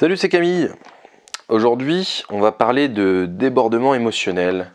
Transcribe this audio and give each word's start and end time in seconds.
Salut, 0.00 0.16
c'est 0.16 0.30
Camille. 0.30 0.70
Aujourd'hui, 1.50 2.22
on 2.30 2.40
va 2.40 2.52
parler 2.52 2.88
de 2.88 3.26
débordement 3.28 3.94
émotionnel. 3.94 4.70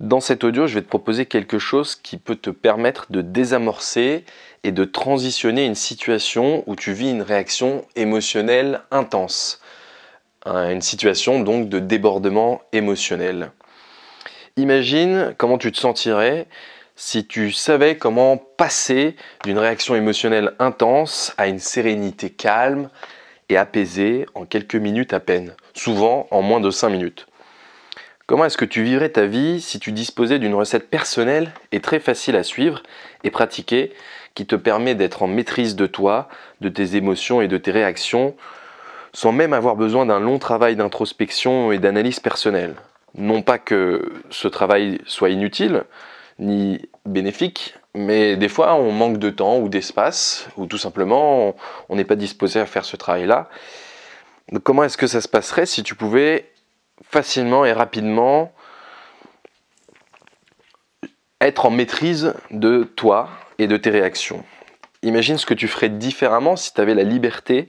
Dans 0.00 0.18
cet 0.18 0.42
audio, 0.42 0.66
je 0.66 0.74
vais 0.74 0.82
te 0.82 0.88
proposer 0.88 1.26
quelque 1.26 1.60
chose 1.60 1.94
qui 1.94 2.16
peut 2.16 2.34
te 2.34 2.50
permettre 2.50 3.06
de 3.10 3.20
désamorcer 3.20 4.24
et 4.64 4.72
de 4.72 4.84
transitionner 4.84 5.64
une 5.64 5.76
situation 5.76 6.64
où 6.66 6.74
tu 6.74 6.92
vis 6.92 7.12
une 7.12 7.22
réaction 7.22 7.84
émotionnelle 7.94 8.80
intense. 8.90 9.62
Une 10.44 10.82
situation 10.82 11.38
donc 11.38 11.68
de 11.68 11.78
débordement 11.78 12.62
émotionnel. 12.72 13.52
Imagine 14.56 15.36
comment 15.38 15.56
tu 15.56 15.70
te 15.70 15.78
sentirais 15.78 16.48
si 16.96 17.28
tu 17.28 17.52
savais 17.52 17.96
comment 17.96 18.38
passer 18.38 19.14
d'une 19.44 19.60
réaction 19.60 19.94
émotionnelle 19.94 20.54
intense 20.58 21.32
à 21.38 21.46
une 21.46 21.60
sérénité 21.60 22.28
calme 22.28 22.90
et 23.52 23.56
apaisée 23.58 24.26
en 24.34 24.46
quelques 24.46 24.76
minutes 24.76 25.12
à 25.12 25.20
peine, 25.20 25.54
souvent 25.74 26.26
en 26.30 26.40
moins 26.40 26.60
de 26.60 26.70
5 26.70 26.88
minutes. 26.88 27.26
Comment 28.26 28.46
est-ce 28.46 28.56
que 28.56 28.64
tu 28.64 28.82
vivrais 28.82 29.10
ta 29.10 29.26
vie 29.26 29.60
si 29.60 29.78
tu 29.78 29.92
disposais 29.92 30.38
d'une 30.38 30.54
recette 30.54 30.88
personnelle 30.88 31.52
et 31.70 31.80
très 31.80 32.00
facile 32.00 32.36
à 32.36 32.44
suivre 32.44 32.82
et 33.24 33.30
pratiquer 33.30 33.92
qui 34.34 34.46
te 34.46 34.56
permet 34.56 34.94
d'être 34.94 35.22
en 35.22 35.26
maîtrise 35.26 35.76
de 35.76 35.86
toi, 35.86 36.28
de 36.62 36.70
tes 36.70 36.96
émotions 36.96 37.42
et 37.42 37.48
de 37.48 37.58
tes 37.58 37.70
réactions 37.70 38.34
sans 39.12 39.32
même 39.32 39.52
avoir 39.52 39.76
besoin 39.76 40.06
d'un 40.06 40.20
long 40.20 40.38
travail 40.38 40.74
d'introspection 40.74 41.72
et 41.72 41.78
d'analyse 41.78 42.20
personnelle? 42.20 42.76
Non 43.14 43.42
pas 43.42 43.58
que 43.58 44.14
ce 44.30 44.48
travail 44.48 44.98
soit 45.04 45.28
inutile 45.28 45.84
ni 46.38 46.80
bénéfique, 47.04 47.74
mais 47.94 48.36
des 48.36 48.48
fois, 48.48 48.74
on 48.74 48.90
manque 48.90 49.18
de 49.18 49.30
temps 49.30 49.58
ou 49.58 49.68
d'espace, 49.68 50.48
ou 50.56 50.66
tout 50.66 50.78
simplement, 50.78 51.54
on 51.88 51.96
n'est 51.96 52.04
pas 52.04 52.16
disposé 52.16 52.58
à 52.58 52.66
faire 52.66 52.84
ce 52.84 52.96
travail-là. 52.96 53.50
comment 54.62 54.84
est-ce 54.84 54.96
que 54.96 55.06
ça 55.06 55.20
se 55.20 55.28
passerait 55.28 55.66
si 55.66 55.82
tu 55.82 55.94
pouvais 55.94 56.50
facilement 57.04 57.64
et 57.64 57.72
rapidement 57.72 58.52
être 61.40 61.66
en 61.66 61.70
maîtrise 61.70 62.34
de 62.50 62.84
toi 62.84 63.28
et 63.58 63.66
de 63.66 63.76
tes 63.76 63.90
réactions? 63.90 64.42
Imagine 65.02 65.36
ce 65.36 65.46
que 65.46 65.54
tu 65.54 65.68
ferais 65.68 65.90
différemment 65.90 66.56
si 66.56 66.72
tu 66.72 66.80
avais 66.80 66.94
la 66.94 67.02
liberté 67.02 67.68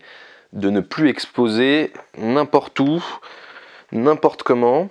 de 0.54 0.70
ne 0.70 0.80
plus 0.80 1.10
exposer 1.10 1.92
n'importe 2.18 2.80
où, 2.80 3.04
n'importe 3.92 4.44
comment, 4.44 4.90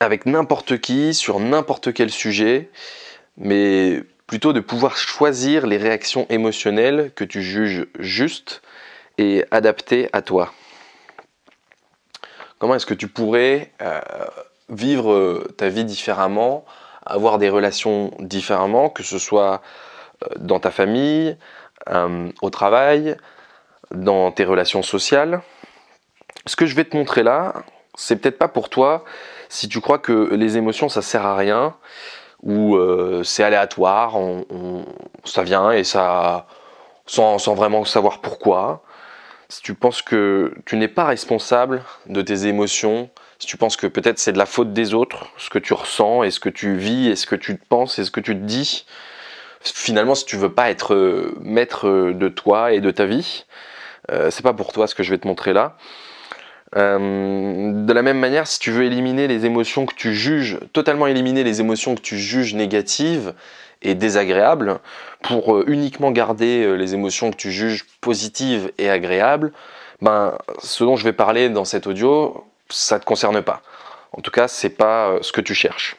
avec 0.00 0.26
n'importe 0.26 0.78
qui, 0.78 1.14
sur 1.14 1.40
n'importe 1.40 1.92
quel 1.92 2.10
sujet, 2.10 2.70
mais 3.38 4.02
plutôt 4.26 4.52
de 4.52 4.60
pouvoir 4.60 4.96
choisir 4.96 5.66
les 5.66 5.78
réactions 5.78 6.26
émotionnelles 6.28 7.12
que 7.14 7.24
tu 7.24 7.42
juges 7.42 7.86
justes 7.98 8.62
et 9.16 9.44
adaptées 9.50 10.08
à 10.12 10.22
toi. 10.22 10.52
Comment 12.58 12.74
est-ce 12.74 12.86
que 12.86 12.94
tu 12.94 13.08
pourrais 13.08 13.72
euh, 13.80 14.00
vivre 14.68 15.12
euh, 15.12 15.54
ta 15.56 15.68
vie 15.68 15.84
différemment, 15.84 16.64
avoir 17.06 17.38
des 17.38 17.48
relations 17.48 18.12
différemment, 18.18 18.90
que 18.90 19.02
ce 19.02 19.18
soit 19.18 19.62
euh, 20.24 20.28
dans 20.38 20.60
ta 20.60 20.70
famille, 20.70 21.36
au 22.42 22.50
travail, 22.50 23.16
dans 23.92 24.30
tes 24.30 24.44
relations 24.44 24.82
sociales? 24.82 25.40
Ce 26.44 26.54
que 26.54 26.66
je 26.66 26.74
vais 26.74 26.84
te 26.84 26.96
montrer 26.96 27.22
là, 27.22 27.54
c'est 27.94 28.16
peut-être 28.16 28.36
pas 28.36 28.48
pour 28.48 28.68
toi 28.68 29.04
si 29.48 29.68
tu 29.68 29.80
crois 29.80 29.98
que 29.98 30.34
les 30.34 30.58
émotions 30.58 30.90
ça 30.90 31.00
sert 31.00 31.24
à 31.24 31.34
rien 31.34 31.74
ou 32.42 32.76
euh, 32.76 33.22
c'est 33.24 33.42
aléatoire, 33.42 34.16
ça 35.24 35.42
vient 35.42 35.70
et 35.70 35.84
ça 35.84 36.46
sans, 37.06 37.54
vraiment 37.54 37.84
savoir 37.84 38.20
pourquoi. 38.20 38.82
Si 39.48 39.62
tu 39.62 39.74
penses 39.74 40.02
que 40.02 40.52
tu 40.66 40.76
n'es 40.76 40.88
pas 40.88 41.04
responsable 41.04 41.82
de 42.06 42.20
tes 42.20 42.46
émotions, 42.46 43.08
si 43.38 43.46
tu 43.46 43.56
penses 43.56 43.76
que 43.76 43.86
peut-être 43.86 44.18
c'est 44.18 44.32
de 44.32 44.38
la 44.38 44.46
faute 44.46 44.72
des 44.72 44.94
autres, 44.94 45.26
ce 45.38 45.48
que 45.48 45.58
tu 45.58 45.72
ressens 45.72 46.22
et 46.22 46.30
ce 46.30 46.38
que 46.38 46.50
tu 46.50 46.76
vis 46.76 47.08
et 47.08 47.16
ce 47.16 47.26
que 47.26 47.36
tu 47.36 47.56
penses 47.56 47.98
et 47.98 48.04
ce 48.04 48.10
que 48.10 48.20
tu 48.20 48.34
te 48.34 48.44
dis, 48.44 48.84
finalement 49.62 50.14
si 50.14 50.26
tu 50.26 50.36
veux 50.36 50.52
pas 50.52 50.70
être 50.70 50.94
euh, 50.94 51.34
maître 51.40 52.12
de 52.12 52.28
toi 52.28 52.72
et 52.72 52.80
de 52.80 52.90
ta 52.90 53.06
vie, 53.06 53.46
euh, 54.10 54.30
c'est 54.30 54.42
pas 54.42 54.52
pour 54.52 54.72
toi 54.72 54.86
ce 54.86 54.94
que 54.94 55.02
je 55.02 55.10
vais 55.10 55.18
te 55.18 55.26
montrer 55.26 55.52
là. 55.52 55.76
Euh, 56.76 57.72
de 57.84 57.92
la 57.92 58.02
même 58.02 58.18
manière, 58.18 58.46
si 58.46 58.58
tu 58.58 58.70
veux 58.70 58.84
éliminer 58.84 59.26
les 59.26 59.46
émotions 59.46 59.86
que 59.86 59.94
tu 59.94 60.14
juges, 60.14 60.58
totalement 60.72 61.06
éliminer 61.06 61.44
les 61.44 61.60
émotions 61.60 61.94
que 61.94 62.00
tu 62.00 62.18
juges 62.18 62.54
négatives 62.54 63.34
et 63.82 63.94
désagréables, 63.94 64.80
pour 65.22 65.56
euh, 65.56 65.64
uniquement 65.66 66.10
garder 66.10 66.64
euh, 66.64 66.74
les 66.74 66.94
émotions 66.94 67.30
que 67.30 67.36
tu 67.36 67.50
juges 67.50 67.86
positives 68.00 68.70
et 68.78 68.90
agréables, 68.90 69.52
ben, 70.02 70.36
ce 70.62 70.84
dont 70.84 70.96
je 70.96 71.04
vais 71.04 71.12
parler 71.12 71.48
dans 71.48 71.64
cet 71.64 71.86
audio, 71.86 72.44
ça 72.68 72.96
ne 72.96 73.00
te 73.00 73.06
concerne 73.06 73.40
pas. 73.42 73.62
En 74.12 74.20
tout 74.20 74.30
cas, 74.30 74.48
c'est 74.48 74.70
pas 74.70 75.18
ce 75.22 75.32
que 75.32 75.40
tu 75.40 75.54
cherches. 75.54 75.96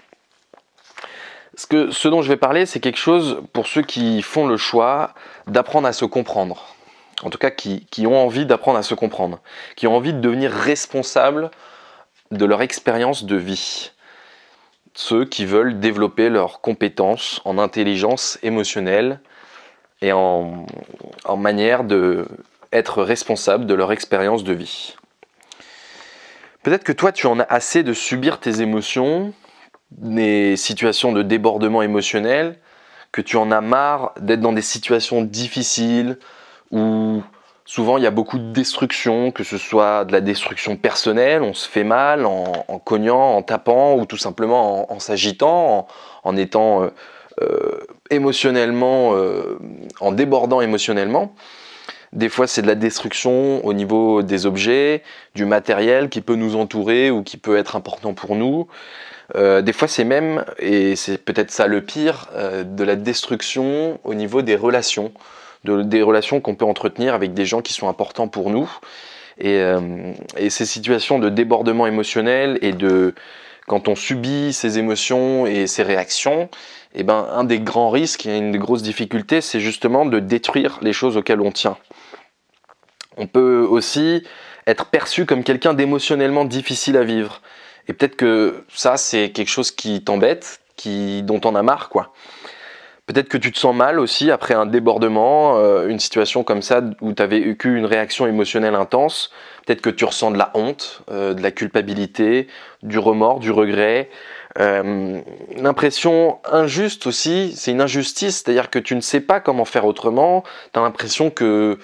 Ce, 1.55 2.07
dont 2.07 2.21
je 2.21 2.29
vais 2.29 2.37
parler, 2.37 2.65
c'est 2.65 2.79
quelque 2.79 2.97
chose 2.97 3.41
pour 3.51 3.67
ceux 3.67 3.81
qui 3.81 4.21
font 4.21 4.47
le 4.47 4.55
choix 4.55 5.13
d'apprendre 5.45 5.87
à 5.87 5.93
se 5.93 6.05
comprendre 6.05 6.75
en 7.23 7.29
tout 7.29 7.37
cas 7.37 7.51
qui, 7.51 8.07
ont 8.07 8.17
envie 8.17 8.45
d'apprendre 8.45 8.79
à 8.79 8.83
se 8.83 8.93
comprendre, 8.93 9.39
qui 9.75 9.87
ont 9.87 9.95
envie 9.95 10.13
de 10.13 10.19
devenir 10.19 10.51
responsables 10.51 11.51
de 12.31 12.45
leur 12.45 12.61
expérience 12.61 13.25
de 13.25 13.35
vie. 13.35 13.91
Ceux 14.93 15.25
qui 15.25 15.45
veulent 15.45 15.79
développer 15.79 16.29
leurs 16.29 16.61
compétences 16.61 17.41
en 17.45 17.57
intelligence 17.57 18.37
émotionnelle 18.43 19.19
et 20.01 20.11
en, 20.11 20.65
en 21.25 21.37
manière 21.37 21.83
de 21.83 22.27
être 22.71 23.03
responsable 23.03 23.65
de 23.65 23.73
leur 23.73 23.91
expérience 23.91 24.43
de 24.43 24.53
vie. 24.53 24.95
Peut-être 26.63 26.83
que 26.83 26.91
toi, 26.91 27.11
tu 27.11 27.27
en 27.27 27.39
as 27.39 27.43
assez 27.43 27.83
de 27.83 27.93
subir 27.93 28.39
tes 28.39 28.61
émotions, 28.61 29.33
des 29.91 30.55
situations 30.55 31.11
de 31.11 31.23
débordement 31.23 31.81
émotionnel, 31.81 32.59
que 33.11 33.21
tu 33.21 33.37
en 33.37 33.51
as 33.51 33.61
marre 33.61 34.13
d'être 34.19 34.41
dans 34.41 34.53
des 34.53 34.61
situations 34.61 35.23
difficiles, 35.23 36.17
où 36.71 37.21
souvent 37.69 37.97
il 37.97 38.03
y 38.03 38.07
a 38.07 38.11
beaucoup 38.11 38.39
de 38.39 38.51
destruction, 38.51 39.29
que 39.29 39.43
ce 39.43 39.59
soit 39.59 40.03
de 40.03 40.11
la 40.11 40.21
destruction 40.21 40.75
personnelle, 40.75 41.43
on 41.43 41.53
se 41.53 41.69
fait 41.69 41.83
mal 41.83 42.25
en, 42.25 42.65
cognant, 42.83 43.35
en 43.35 43.43
tapant, 43.43 43.95
ou 43.95 44.07
tout 44.07 44.17
simplement 44.17 44.91
en, 44.91 44.99
s'agitant, 44.99 45.87
en, 46.23 46.35
étant 46.35 46.81
euh, 46.81 46.87
euh, 47.43 47.79
émotionnellement, 48.09 49.13
euh, 49.13 49.59
en 49.99 50.11
débordant 50.11 50.61
émotionnellement. 50.61 51.35
Des 52.11 52.27
fois, 52.27 52.47
c'est 52.47 52.63
de 52.63 52.67
la 52.67 52.73
destruction 52.73 53.63
au 53.63 53.73
niveau 53.73 54.23
des 54.23 54.47
objets, 54.47 55.03
du 55.35 55.45
matériel 55.45 56.09
qui 56.09 56.21
peut 56.21 56.33
nous 56.33 56.55
entourer 56.55 57.11
ou 57.11 57.21
qui 57.21 57.37
peut 57.37 57.55
être 57.55 57.75
important 57.75 58.15
pour 58.15 58.35
nous. 58.35 58.65
des 59.35 59.73
fois, 59.73 59.87
c'est 59.87 60.05
même, 60.05 60.43
et 60.57 60.95
c'est 60.95 61.19
peut-être 61.19 61.51
ça 61.51 61.67
le 61.67 61.81
pire, 61.81 62.29
de 62.65 62.83
la 62.83 62.95
destruction 62.95 63.99
au 64.03 64.15
niveau 64.15 64.41
des 64.41 64.55
relations 64.55 65.11
des 65.63 66.01
relations 66.01 66.41
qu'on 66.41 66.55
peut 66.55 66.65
entretenir 66.65 67.13
avec 67.13 67.33
des 67.33 67.45
gens 67.45 67.61
qui 67.61 67.73
sont 67.73 67.89
importants 67.89 68.27
pour 68.27 68.49
nous. 68.49 68.69
Euh, 69.43 70.13
et, 70.37 70.49
ces 70.49 70.65
situations 70.65 71.19
de 71.19 71.29
débordement 71.29 71.87
émotionnel 71.87 72.59
et 72.61 72.73
de 72.73 73.13
quand 73.67 73.87
on 73.87 73.95
subit 73.95 74.51
ces 74.51 74.79
émotions 74.79 75.45
et 75.45 75.67
ces 75.67 75.83
réactions, 75.83 76.49
eh 76.95 77.03
ben, 77.03 77.27
un 77.31 77.43
des 77.43 77.59
grands 77.59 77.89
risques 77.89 78.25
et 78.25 78.37
une 78.37 78.51
des 78.51 78.57
grosses 78.57 78.81
difficultés, 78.81 79.41
c'est 79.41 79.59
justement 79.59 80.05
de 80.05 80.19
détruire 80.19 80.79
les 80.81 80.91
choses 80.91 81.17
auxquelles 81.17 81.41
on 81.41 81.51
tient. 81.51 81.77
On 83.17 83.27
peut 83.27 83.65
aussi 83.69 84.23
être 84.65 84.85
perçu 84.85 85.25
comme 85.25 85.43
quelqu'un 85.43 85.73
d'émotionnellement 85.73 86.45
difficile 86.45 86.97
à 86.97 87.03
vivre. 87.03 87.41
Et 87.87 87.93
peut-être 87.93 88.15
que 88.15 88.63
ça, 88.73 88.97
c'est 88.97 89.31
quelque 89.31 89.49
chose 89.49 89.71
qui 89.71 90.03
t'embête, 90.03 90.61
qui, 90.75 91.23
dont 91.23 91.41
on 91.45 91.55
a 91.55 91.63
marre, 91.63 91.89
quoi. 91.89 92.11
Peut-être 93.09 93.27
que 93.27 93.39
tu 93.39 93.51
te 93.51 93.57
sens 93.57 93.75
mal 93.75 93.99
aussi 93.99 94.29
après 94.29 94.53
un 94.53 94.67
débordement, 94.67 95.57
euh, 95.57 95.87
une 95.87 95.97
situation 95.97 96.43
comme 96.43 96.61
ça 96.61 96.83
où 97.01 97.11
tu 97.11 97.23
avais 97.23 97.39
une 97.39 97.87
réaction 97.87 98.27
émotionnelle 98.27 98.75
intense. 98.75 99.31
Peut-être 99.65 99.81
que 99.81 99.89
tu 99.89 100.05
ressens 100.05 100.29
de 100.29 100.37
la 100.37 100.51
honte, 100.53 101.01
euh, 101.09 101.33
de 101.33 101.41
la 101.41 101.49
culpabilité, 101.49 102.45
du 102.83 102.99
remords, 102.99 103.39
du 103.39 103.49
regret. 103.49 104.11
Euh, 104.59 105.21
l'impression 105.57 106.37
injuste 106.51 107.07
aussi, 107.07 107.53
c'est 107.55 107.71
une 107.71 107.81
injustice, 107.81 108.43
c'est-à-dire 108.43 108.69
que 108.69 108.77
tu 108.77 108.95
ne 108.95 109.01
sais 109.01 109.21
pas 109.21 109.39
comment 109.39 109.65
faire 109.65 109.87
autrement. 109.87 110.43
Tu 110.71 110.79
l'impression 110.79 111.31
que 111.31 111.79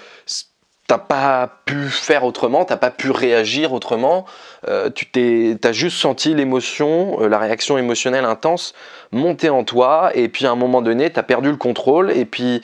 t'as 0.88 0.98
pas 1.00 1.62
pu 1.66 1.90
faire 1.90 2.24
autrement, 2.24 2.64
t'as 2.64 2.78
pas 2.78 2.92
pu 2.92 3.10
réagir 3.10 3.74
autrement, 3.74 4.26
euh, 4.68 4.90
tu 4.90 5.08
t'es, 5.08 5.58
as 5.64 5.72
juste 5.72 5.98
senti 5.98 6.34
l'émotion, 6.36 7.22
euh, 7.22 7.28
la 7.28 7.40
réaction 7.40 7.78
émotionnelle 7.78 8.26
intense 8.26 8.74
monter 9.12 9.50
en 9.50 9.64
toi, 9.64 10.12
et 10.14 10.30
puis 10.30 10.46
à 10.46 10.52
un 10.52 10.56
moment 10.56 10.82
donné, 10.82 11.10
t'as 11.10 11.24
perdu 11.24 11.50
le 11.50 11.58
contrôle, 11.58 12.12
et 12.12 12.26
puis 12.26 12.62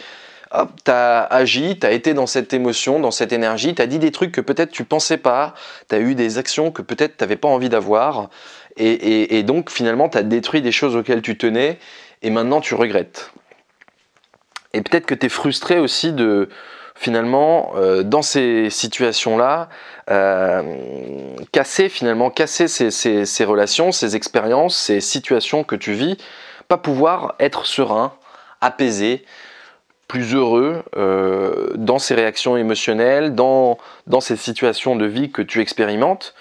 hop, 0.51 0.69
t'as 0.83 1.21
agi, 1.23 1.79
t'as 1.79 1.91
été 1.91 2.13
dans 2.13 2.27
cette 2.27 2.53
émotion, 2.53 3.00
dans 3.00 3.12
cette 3.12 3.31
énergie, 3.31 3.73
t'as 3.73 3.88
dit 3.88 4.00
des 4.00 4.12
trucs 4.12 4.31
que 4.31 4.41
peut-être 4.41 4.71
tu 4.71 4.83
pensais 4.83 5.17
pas, 5.17 5.56
t'as 5.88 6.00
eu 6.00 6.13
des 6.13 6.38
actions 6.38 6.71
que 6.71 6.83
peut-être 6.83 7.17
t'avais 7.17 7.38
pas 7.38 7.47
envie 7.47 7.69
d'avoir, 7.69 8.29
et, 8.77 9.38
et 9.38 9.44
donc 9.44 9.69
finalement 9.69 10.09
t'as 10.09 10.24
détruit 10.24 10.62
des 10.62 10.71
choses 10.71 10.95
auxquelles 10.95 11.21
tu 11.24 11.38
tenais, 11.38 11.79
et 12.21 12.29
maintenant 12.29 12.62
tu 12.62 12.75
regrettes. 12.75 13.31
Et 14.74 14.81
peut-être 14.81 15.06
que 15.06 15.15
t'es 15.15 15.27
frustré 15.27 15.79
aussi 15.79 16.13
de 16.13 16.50
finalement, 17.01 17.71
euh, 17.77 18.03
dans 18.03 18.21
ces 18.21 18.69
situations-là, 18.69 19.69
euh, 20.12 20.62
casser 21.51 21.89
finalement, 21.89 22.30
casser 22.30 22.68
ces, 22.68 23.44
relations, 23.44 23.92
ces 23.92 24.15
expériences, 24.15 24.77
ces 24.77 25.01
situations 25.01 25.63
que 25.63 25.75
tu 25.75 25.94
vis, 25.94 26.18
pas 26.68 26.77
pouvoir 26.77 27.33
être 27.39 27.65
serein, 27.65 28.13
apaisé, 28.62 29.25
plus 30.07 30.36
heureux 30.36 30.83
euh, 30.95 31.71
dans 31.74 31.98
ces 31.98 32.13
réactions 32.13 32.56
émotionnelles, 32.56 33.33
dans, 33.33 33.80
dans 34.06 34.21
ces 34.21 34.36
situations 34.36 34.95
de 34.95 35.07
vie 35.07 35.31
que 35.31 35.42
tu 35.42 35.59
expérimentes. 35.59 36.36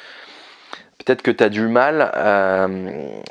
Peut-être 0.99 1.23
que 1.23 1.31
tu 1.31 1.43
as 1.43 1.49
du 1.49 1.69
mal, 1.69 2.13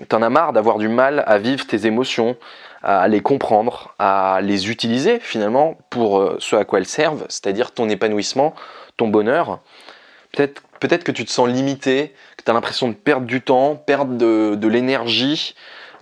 tu 0.10 0.16
en 0.16 0.22
as 0.24 0.30
marre 0.32 0.54
d'avoir 0.54 0.80
du 0.80 0.88
mal 0.88 1.24
à 1.28 1.38
vivre 1.38 1.68
tes 1.68 1.86
émotions, 1.86 2.36
à 2.82 3.08
les 3.08 3.22
comprendre, 3.22 3.94
à 4.00 4.40
les 4.42 4.70
utiliser 4.70 5.20
finalement 5.20 5.78
pour 5.90 6.20
euh, 6.20 6.38
ce 6.40 6.56
à 6.56 6.66
quoi 6.66 6.80
elles 6.80 6.86
servent, 6.86 7.26
c'est-à-dire 7.30 7.72
ton 7.72 7.90
épanouissement, 7.90 8.54
ton 8.98 9.08
bonheur. 9.08 9.60
Peut-être 10.32 10.62
peut 10.80 10.88
que 10.88 11.12
tu 11.12 11.26
te 11.26 11.32
sens 11.32 11.50
limité, 11.50 12.14
que 12.38 12.44
tu 12.44 12.52
as 12.52 12.54
l'impression 12.54 12.88
de 12.88 12.94
perdre 12.94 13.26
du 13.26 13.42
temps, 13.42 13.76
perdre 13.76 14.16
de, 14.16 14.68
l'énergie 14.68 15.56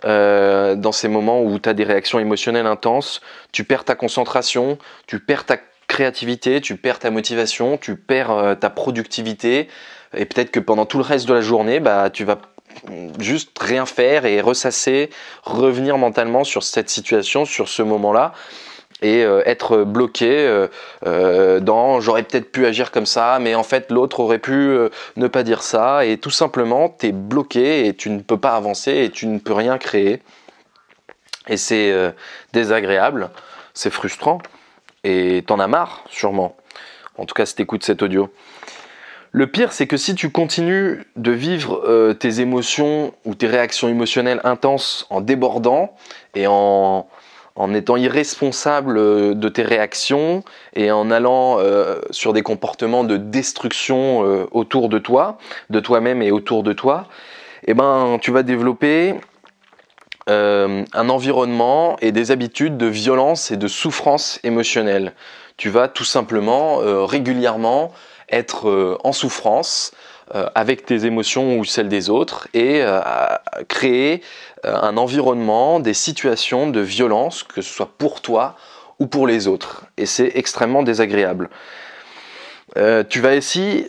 euh, 0.06 0.76
dans 0.76 0.92
ces 0.92 1.08
moments 1.08 1.42
où 1.42 1.58
tu 1.58 1.68
as 1.68 1.74
des 1.74 1.84
réactions 1.84 2.20
émotionnelles 2.20 2.68
intenses, 2.68 3.22
tu 3.52 3.64
perds 3.64 3.86
ta 3.86 3.96
concentration, 3.96 4.78
tu 5.08 5.20
perds 5.20 5.46
ta 5.46 5.58
créativité, 5.88 6.62
tu 6.62 6.76
perds 6.76 7.00
ta 7.00 7.10
motivation, 7.10 7.78
tu 7.78 7.96
perds 7.96 8.32
euh, 8.32 8.56
ta 8.56 8.70
productivité, 8.70 9.68
et 10.16 10.26
peut-être 10.26 10.52
que 10.52 10.60
pendant 10.60 10.86
tout 10.86 10.98
le 10.98 11.04
reste 11.04 11.28
de 11.28 11.34
la 11.34 11.42
journée, 11.42 11.80
bah, 11.80 12.10
tu 12.12 12.24
vas 12.24 12.38
juste 13.20 13.58
rien 13.60 13.86
faire 13.86 14.26
et 14.26 14.42
ressasser, 14.42 15.10
revenir 15.44 15.98
mentalement 15.98 16.44
sur 16.44 16.64
cette 16.64 16.90
situation, 16.90 17.46
sur 17.46 17.70
ce 17.70 17.82
moment-là 17.82 18.34
et 19.02 19.24
euh, 19.24 19.42
être 19.46 19.84
bloqué 19.84 20.48
euh, 20.48 20.68
euh, 21.06 21.60
dans 21.60 22.00
j'aurais 22.02 22.24
peut-être 22.24 22.52
pu 22.52 22.66
agir 22.66 22.92
comme 22.92 23.06
ça, 23.06 23.38
mais 23.40 23.56
en 23.56 23.64
fait 23.64 23.92
l'autre 23.92 24.20
aurait 24.20 24.40
pu 24.40 24.78
ne 25.16 25.28
pas 25.28 25.44
dire 25.44 25.62
ça, 25.64 26.06
et 26.06 26.18
tout 26.18 26.32
simplement 26.32 26.96
tu 26.98 27.08
es 27.08 27.12
bloqué 27.12 27.88
et 27.88 27.96
tu 27.96 28.10
ne 28.10 28.22
peux 28.22 28.40
pas 28.40 28.56
avancer 28.56 28.92
et 28.92 29.10
tu 29.10 29.28
ne 29.28 29.40
peux 29.40 29.54
rien 29.54 29.78
créer. 29.78 30.22
Et 31.48 31.58
c'est 31.58 31.94
désagréable, 32.54 33.30
c'est 33.74 33.90
frustrant, 33.90 34.40
et 35.04 35.44
t'en 35.48 35.60
as 35.60 35.68
marre 35.68 36.04
sûrement. 36.10 36.58
En 37.18 37.26
tout 37.26 37.34
cas 37.34 37.46
si 37.46 37.56
t'écoutes 37.56 37.84
cet 37.84 38.02
audio. 38.02 38.30
Le 39.32 39.48
pire, 39.48 39.74
c'est 39.74 39.88
que 39.88 39.98
si 39.98 40.16
tu 40.16 40.30
continues 40.30 41.04
de 41.16 41.32
vivre 41.32 41.82
euh, 41.86 42.14
tes 42.14 42.40
émotions 42.40 43.14
ou 43.26 43.36
tes 43.36 43.48
réactions 43.48 43.90
émotionnelles 43.90 44.40
intenses 44.44 45.06
en 45.10 45.22
débordant 45.22 45.94
et 46.34 46.46
en, 46.48 47.06
étant 47.74 47.98
irresponsable 47.98 48.98
euh, 48.98 49.34
de 49.34 49.50
tes 49.50 49.64
réactions 49.64 50.44
et 50.76 50.92
en 50.92 51.12
allant 51.12 51.60
euh, 51.60 52.00
sur 52.12 52.32
des 52.32 52.42
comportements 52.42 53.04
de 53.04 53.18
destruction 53.18 54.48
autour 54.52 54.88
de 54.90 54.98
toi, 54.98 55.38
de 55.70 55.80
toi-même 55.80 56.22
et 56.22 56.32
autour 56.32 56.64
de 56.64 56.72
toi, 56.72 57.08
eh 57.66 57.74
ben, 57.74 58.20
tu 58.22 58.32
vas 58.32 58.44
développer 58.44 59.16
un 60.30 61.10
environnement 61.10 61.96
et 62.02 62.12
des 62.12 62.32
habitudes 62.32 62.76
de 62.78 62.86
violence 62.86 63.50
et 63.50 63.56
de 63.56 63.68
souffrance 63.70 64.42
émotionnelle. 64.44 65.14
Tu 65.58 65.70
vas 65.70 65.88
tout 65.88 66.04
simplement 66.04 66.78
régulièrement 67.06 67.92
être 68.30 68.70
euh, 68.70 68.98
en 69.04 69.12
souffrance 69.12 69.92
euh, 70.36 70.48
avec 70.56 70.86
tes 70.86 71.06
émotions 71.06 71.58
ou 71.58 71.66
celles 71.66 71.88
des 71.88 72.10
autres 72.10 72.48
et 72.54 72.82
euh, 72.82 73.00
créer 73.68 74.22
un 74.64 74.98
environnement, 74.98 75.80
des 75.80 75.94
situations 75.94 76.70
de 76.70 76.82
violence, 76.82 77.44
que 77.44 77.62
ce 77.62 77.72
soit 77.72 77.92
pour 77.98 78.22
toi 78.22 78.56
ou 79.00 79.08
pour 79.08 79.28
les 79.28 79.48
autres. 79.48 79.86
Et 79.98 80.06
c'est 80.06 80.32
extrêmement 80.36 80.84
désagréable. 80.84 81.50
tu 83.10 83.22
vas 83.22 83.38
aussi, 83.38 83.86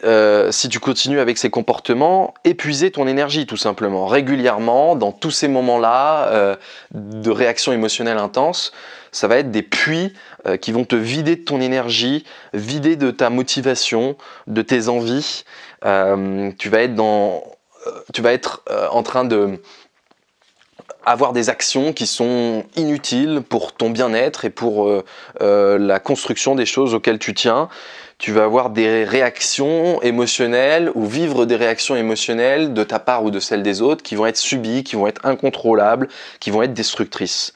si 0.50 0.68
tu 0.68 0.78
continues 0.78 1.20
avec 1.20 1.38
ces 1.38 1.48
comportements, 1.48 2.34
épuiser 2.44 2.90
ton 2.90 3.08
énergie 3.08 3.46
tout 3.46 3.56
simplement. 3.56 4.06
Régulièrement, 4.06 4.94
dans 4.94 5.10
tous 5.10 5.30
ces 5.30 5.48
moments-là 5.48 6.56
de 6.92 7.30
réaction 7.30 7.72
émotionnelle 7.72 8.18
intense, 8.18 8.72
ça 9.10 9.26
va 9.26 9.38
être 9.38 9.50
des 9.50 9.62
puits 9.62 10.12
euh, 10.46 10.56
qui 10.56 10.70
vont 10.70 10.84
te 10.84 10.94
vider 10.94 11.34
de 11.34 11.42
ton 11.42 11.60
énergie, 11.60 12.24
vider 12.54 12.94
de 12.94 13.10
ta 13.10 13.28
motivation, 13.28 14.16
de 14.46 14.62
tes 14.62 14.88
envies. 14.88 15.44
Euh, 15.84 16.52
tu 16.58 16.68
vas 16.68 16.82
être 16.82 16.94
dans, 16.94 17.42
euh, 17.86 17.90
tu 18.14 18.22
vas 18.22 18.32
être 18.32 18.62
en 18.92 19.02
train 19.02 19.24
de 19.24 19.60
avoir 21.04 21.32
des 21.32 21.48
actions 21.48 21.92
qui 21.92 22.06
sont 22.06 22.64
inutiles 22.76 23.42
pour 23.48 23.72
ton 23.72 23.90
bien-être 23.90 24.44
et 24.44 24.50
pour 24.50 24.92
la 25.40 26.00
construction 26.00 26.54
des 26.54 26.66
choses 26.66 26.92
auxquelles 26.92 27.18
tu 27.18 27.32
tiens. 27.32 27.70
Tu 28.18 28.32
vas 28.32 28.44
avoir 28.44 28.70
des 28.70 29.04
réactions 29.04 30.02
émotionnelles 30.02 30.92
ou 30.94 31.06
vivre 31.06 31.46
des 31.46 31.56
réactions 31.56 31.96
émotionnelles 31.96 32.74
de 32.74 32.84
ta 32.84 32.98
part 32.98 33.24
ou 33.24 33.30
de 33.30 33.40
celle 33.40 33.62
des 33.62 33.80
autres 33.80 34.02
qui 34.02 34.16
vont 34.16 34.26
être 34.26 34.36
subies, 34.36 34.84
qui 34.84 34.96
vont 34.96 35.06
être 35.06 35.24
incontrôlables, 35.24 36.08
qui 36.40 36.50
vont 36.50 36.62
être 36.62 36.74
destructrices. 36.74 37.54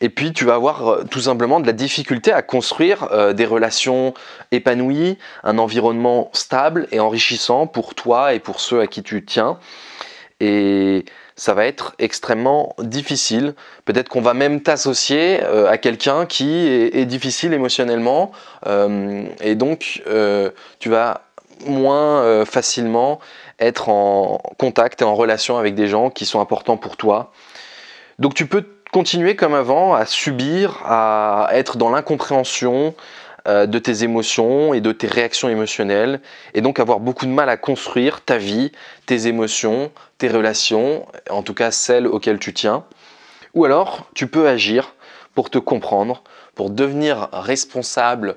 Et 0.00 0.08
puis 0.08 0.32
tu 0.32 0.44
vas 0.44 0.54
avoir 0.54 0.88
euh, 0.88 1.04
tout 1.10 1.20
simplement 1.20 1.60
de 1.60 1.66
la 1.66 1.72
difficulté 1.72 2.32
à 2.32 2.42
construire 2.42 3.08
euh, 3.12 3.32
des 3.32 3.46
relations 3.46 4.14
épanouies, 4.52 5.18
un 5.44 5.58
environnement 5.58 6.30
stable 6.32 6.86
et 6.92 7.00
enrichissant 7.00 7.66
pour 7.66 7.94
toi 7.94 8.34
et 8.34 8.40
pour 8.40 8.60
ceux 8.60 8.80
à 8.80 8.86
qui 8.86 9.02
tu 9.02 9.24
tiens. 9.24 9.58
Et 10.40 11.04
ça 11.34 11.54
va 11.54 11.64
être 11.64 11.94
extrêmement 11.98 12.74
difficile. 12.78 13.54
Peut-être 13.84 14.08
qu'on 14.08 14.20
va 14.20 14.34
même 14.34 14.62
t'associer 14.62 15.42
euh, 15.42 15.68
à 15.68 15.78
quelqu'un 15.78 16.26
qui 16.26 16.66
est, 16.66 17.06
difficile 17.06 17.52
émotionnellement. 17.52 18.32
et 18.66 19.54
donc 19.54 20.02
tu 20.78 20.88
vas 20.88 21.22
moins 21.66 22.44
facilement 22.44 23.20
être 23.60 23.88
en 23.88 24.42
contact 24.58 25.00
et 25.00 25.04
en 25.04 25.14
relation 25.14 25.56
avec 25.56 25.74
des 25.74 25.86
gens 25.86 26.10
qui 26.10 26.26
sont 26.26 26.40
importants 26.40 26.76
pour 26.76 26.96
toi. 26.96 27.32
Donc 28.18 28.34
tu 28.34 28.46
peux 28.46 28.75
continuer 28.92 29.36
comme 29.36 29.54
avant 29.54 29.94
à 29.94 30.06
subir, 30.06 30.82
à 30.84 31.48
être 31.52 31.76
dans 31.76 31.90
l'incompréhension 31.90 32.94
euh, 33.46 33.66
de 33.66 33.78
tes 33.78 34.02
émotions 34.02 34.74
et 34.74 34.80
de 34.80 34.92
tes 34.92 35.06
réactions 35.06 35.48
émotionnelles, 35.48 36.20
et 36.54 36.60
donc 36.60 36.80
avoir 36.80 36.98
beaucoup 36.98 37.26
de 37.26 37.30
mal 37.30 37.48
à 37.48 37.56
construire 37.56 38.20
ta 38.22 38.38
vie, 38.38 38.72
tes 39.06 39.28
émotions, 39.28 39.92
tes 40.18 40.28
relations, 40.28 41.06
en 41.30 41.42
tout 41.42 41.54
cas 41.54 41.70
celles 41.70 42.06
auxquelles 42.06 42.38
tu 42.38 42.52
tiens. 42.52 42.84
Ou 43.54 43.64
alors, 43.64 44.08
tu 44.14 44.26
peux 44.26 44.48
agir 44.48 44.94
pour 45.34 45.50
te 45.50 45.58
comprendre, 45.58 46.24
pour 46.54 46.70
devenir 46.70 47.28
responsable 47.32 48.36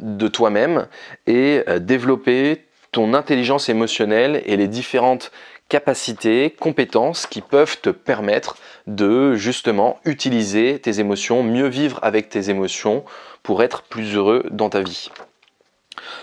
de 0.00 0.28
toi-même 0.28 0.88
et 1.26 1.62
euh, 1.68 1.78
développer 1.78 2.64
ton 2.90 3.14
intelligence 3.14 3.68
émotionnelle 3.68 4.42
et 4.46 4.56
les 4.56 4.68
différentes 4.68 5.30
capacités, 5.68 6.50
compétences 6.58 7.26
qui 7.26 7.40
peuvent 7.40 7.80
te 7.80 7.90
permettre 7.90 8.56
de 8.86 9.34
justement 9.34 10.00
utiliser 10.04 10.78
tes 10.80 11.00
émotions, 11.00 11.42
mieux 11.42 11.68
vivre 11.68 11.98
avec 12.02 12.28
tes 12.28 12.50
émotions 12.50 13.04
pour 13.42 13.62
être 13.62 13.82
plus 13.82 14.14
heureux 14.14 14.44
dans 14.50 14.70
ta 14.70 14.82
vie. 14.82 15.10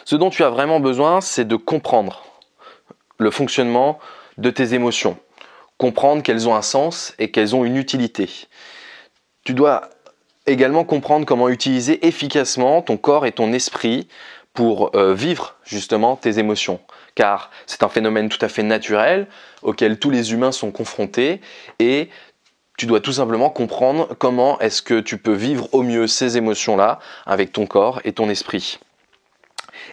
Ce 0.03 0.15
dont 0.15 0.29
tu 0.29 0.43
as 0.43 0.49
vraiment 0.49 0.79
besoin, 0.79 1.21
c'est 1.21 1.45
de 1.45 1.55
comprendre 1.55 2.25
le 3.17 3.31
fonctionnement 3.31 3.99
de 4.37 4.49
tes 4.49 4.73
émotions, 4.73 5.17
comprendre 5.77 6.23
qu'elles 6.23 6.49
ont 6.49 6.55
un 6.55 6.61
sens 6.61 7.13
et 7.19 7.31
qu'elles 7.31 7.55
ont 7.55 7.65
une 7.65 7.77
utilité. 7.77 8.29
Tu 9.43 9.53
dois 9.53 9.89
également 10.47 10.83
comprendre 10.83 11.25
comment 11.25 11.49
utiliser 11.49 12.05
efficacement 12.05 12.81
ton 12.81 12.97
corps 12.97 13.25
et 13.25 13.31
ton 13.31 13.53
esprit 13.53 14.07
pour 14.55 14.95
euh, 14.95 15.13
vivre 15.13 15.55
justement 15.63 16.15
tes 16.15 16.39
émotions 16.39 16.79
car 17.15 17.49
c'est 17.65 17.81
un 17.81 17.89
phénomène 17.89 18.29
tout 18.29 18.43
à 18.43 18.49
fait 18.49 18.63
naturel 18.63 19.27
auquel 19.63 19.97
tous 19.97 20.09
les 20.09 20.33
humains 20.33 20.51
sont 20.51 20.71
confrontés 20.71 21.41
et 21.79 22.09
tu 22.77 22.85
dois 22.85 22.99
tout 22.99 23.13
simplement 23.13 23.49
comprendre 23.49 24.09
comment 24.19 24.59
est-ce 24.59 24.81
que 24.81 24.99
tu 24.99 25.17
peux 25.17 25.33
vivre 25.33 25.73
au 25.73 25.81
mieux 25.81 26.07
ces 26.07 26.37
émotions-là 26.37 26.99
avec 27.25 27.53
ton 27.53 27.65
corps 27.65 28.01
et 28.03 28.11
ton 28.11 28.29
esprit. 28.29 28.79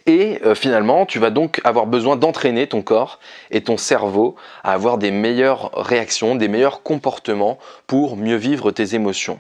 Et 0.07 0.41
euh, 0.45 0.57
finalement, 0.57 1.07
tu 1.07 1.21
vas 1.21 1.31
donc 1.31 1.61
avoir 1.63 1.87
besoin 1.87 2.17
d'entraîner 2.17 2.67
ton 2.67 2.83
corps 2.83 3.21
et 3.53 3.63
ton 3.63 3.77
cerveau 3.77 4.35
à 4.65 4.73
avoir 4.73 4.99
des 4.99 5.13
meilleures 5.13 5.71
réactions, 5.75 6.35
des 6.35 6.49
meilleurs 6.49 6.83
comportements 6.83 7.59
pour 7.87 8.17
mieux 8.17 8.37
vivre 8.37 8.73
tes 8.73 8.97
émotions. 8.97 9.39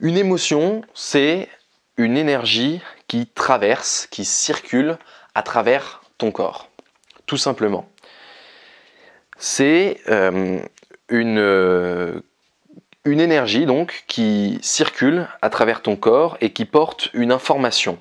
Une 0.00 0.16
émotion, 0.16 0.82
c'est 0.94 1.48
une 1.98 2.16
énergie 2.16 2.80
qui 3.08 3.26
traverse, 3.26 4.06
qui 4.10 4.24
circule 4.24 4.98
à 5.34 5.42
travers 5.42 6.02
ton 6.18 6.30
corps, 6.30 6.68
tout 7.26 7.36
simplement. 7.36 7.88
C'est 9.38 10.00
euh, 10.08 10.58
une, 11.08 11.38
euh, 11.38 12.20
une 13.04 13.20
énergie 13.20 13.66
donc 13.66 14.04
qui 14.06 14.58
circule 14.62 15.26
à 15.42 15.50
travers 15.50 15.82
ton 15.82 15.96
corps 15.96 16.36
et 16.40 16.50
qui 16.50 16.64
porte 16.64 17.08
une 17.14 17.32
information. 17.32 17.98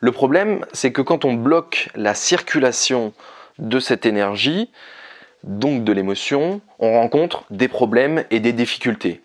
Le 0.00 0.12
problème, 0.12 0.64
c'est 0.72 0.92
que 0.92 1.02
quand 1.02 1.24
on 1.24 1.34
bloque 1.34 1.90
la 1.94 2.14
circulation 2.14 3.12
de 3.58 3.78
cette 3.78 4.06
énergie, 4.06 4.70
donc 5.44 5.84
de 5.84 5.92
l'émotion, 5.92 6.60
on 6.78 6.92
rencontre 6.92 7.44
des 7.50 7.68
problèmes 7.68 8.24
et 8.30 8.40
des 8.40 8.52
difficultés. 8.52 9.20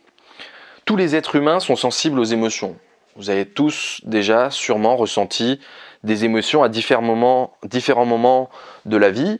Tous 0.83 0.97
les 0.97 1.15
êtres 1.15 1.35
humains 1.35 1.59
sont 1.59 1.75
sensibles 1.75 2.19
aux 2.19 2.25
émotions. 2.25 2.77
Vous 3.15 3.29
avez 3.29 3.45
tous 3.45 4.01
déjà 4.03 4.49
sûrement 4.49 4.97
ressenti 4.97 5.61
des 6.03 6.25
émotions 6.25 6.63
à 6.63 6.69
différents 6.69 7.01
moments, 7.01 8.49
de 8.85 8.97
la 8.97 9.09
vie. 9.09 9.39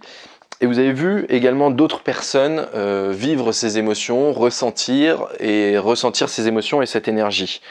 Et 0.62 0.66
vous 0.66 0.80
avez 0.80 0.94
vu 0.94 1.26
également 1.28 1.72
d'autres 1.72 2.02
personnes 2.02 2.68
euh, 2.74 3.12
vivre 3.14 3.52
ces 3.52 3.78
émotions, 3.78 4.32
ressentir 4.32 5.28
et 5.42 5.78
ressentir 5.78 6.30
ces 6.30 6.48
émotions 6.48 6.82
et 6.82 6.86
cette 6.86 7.10
énergie. 7.10 7.62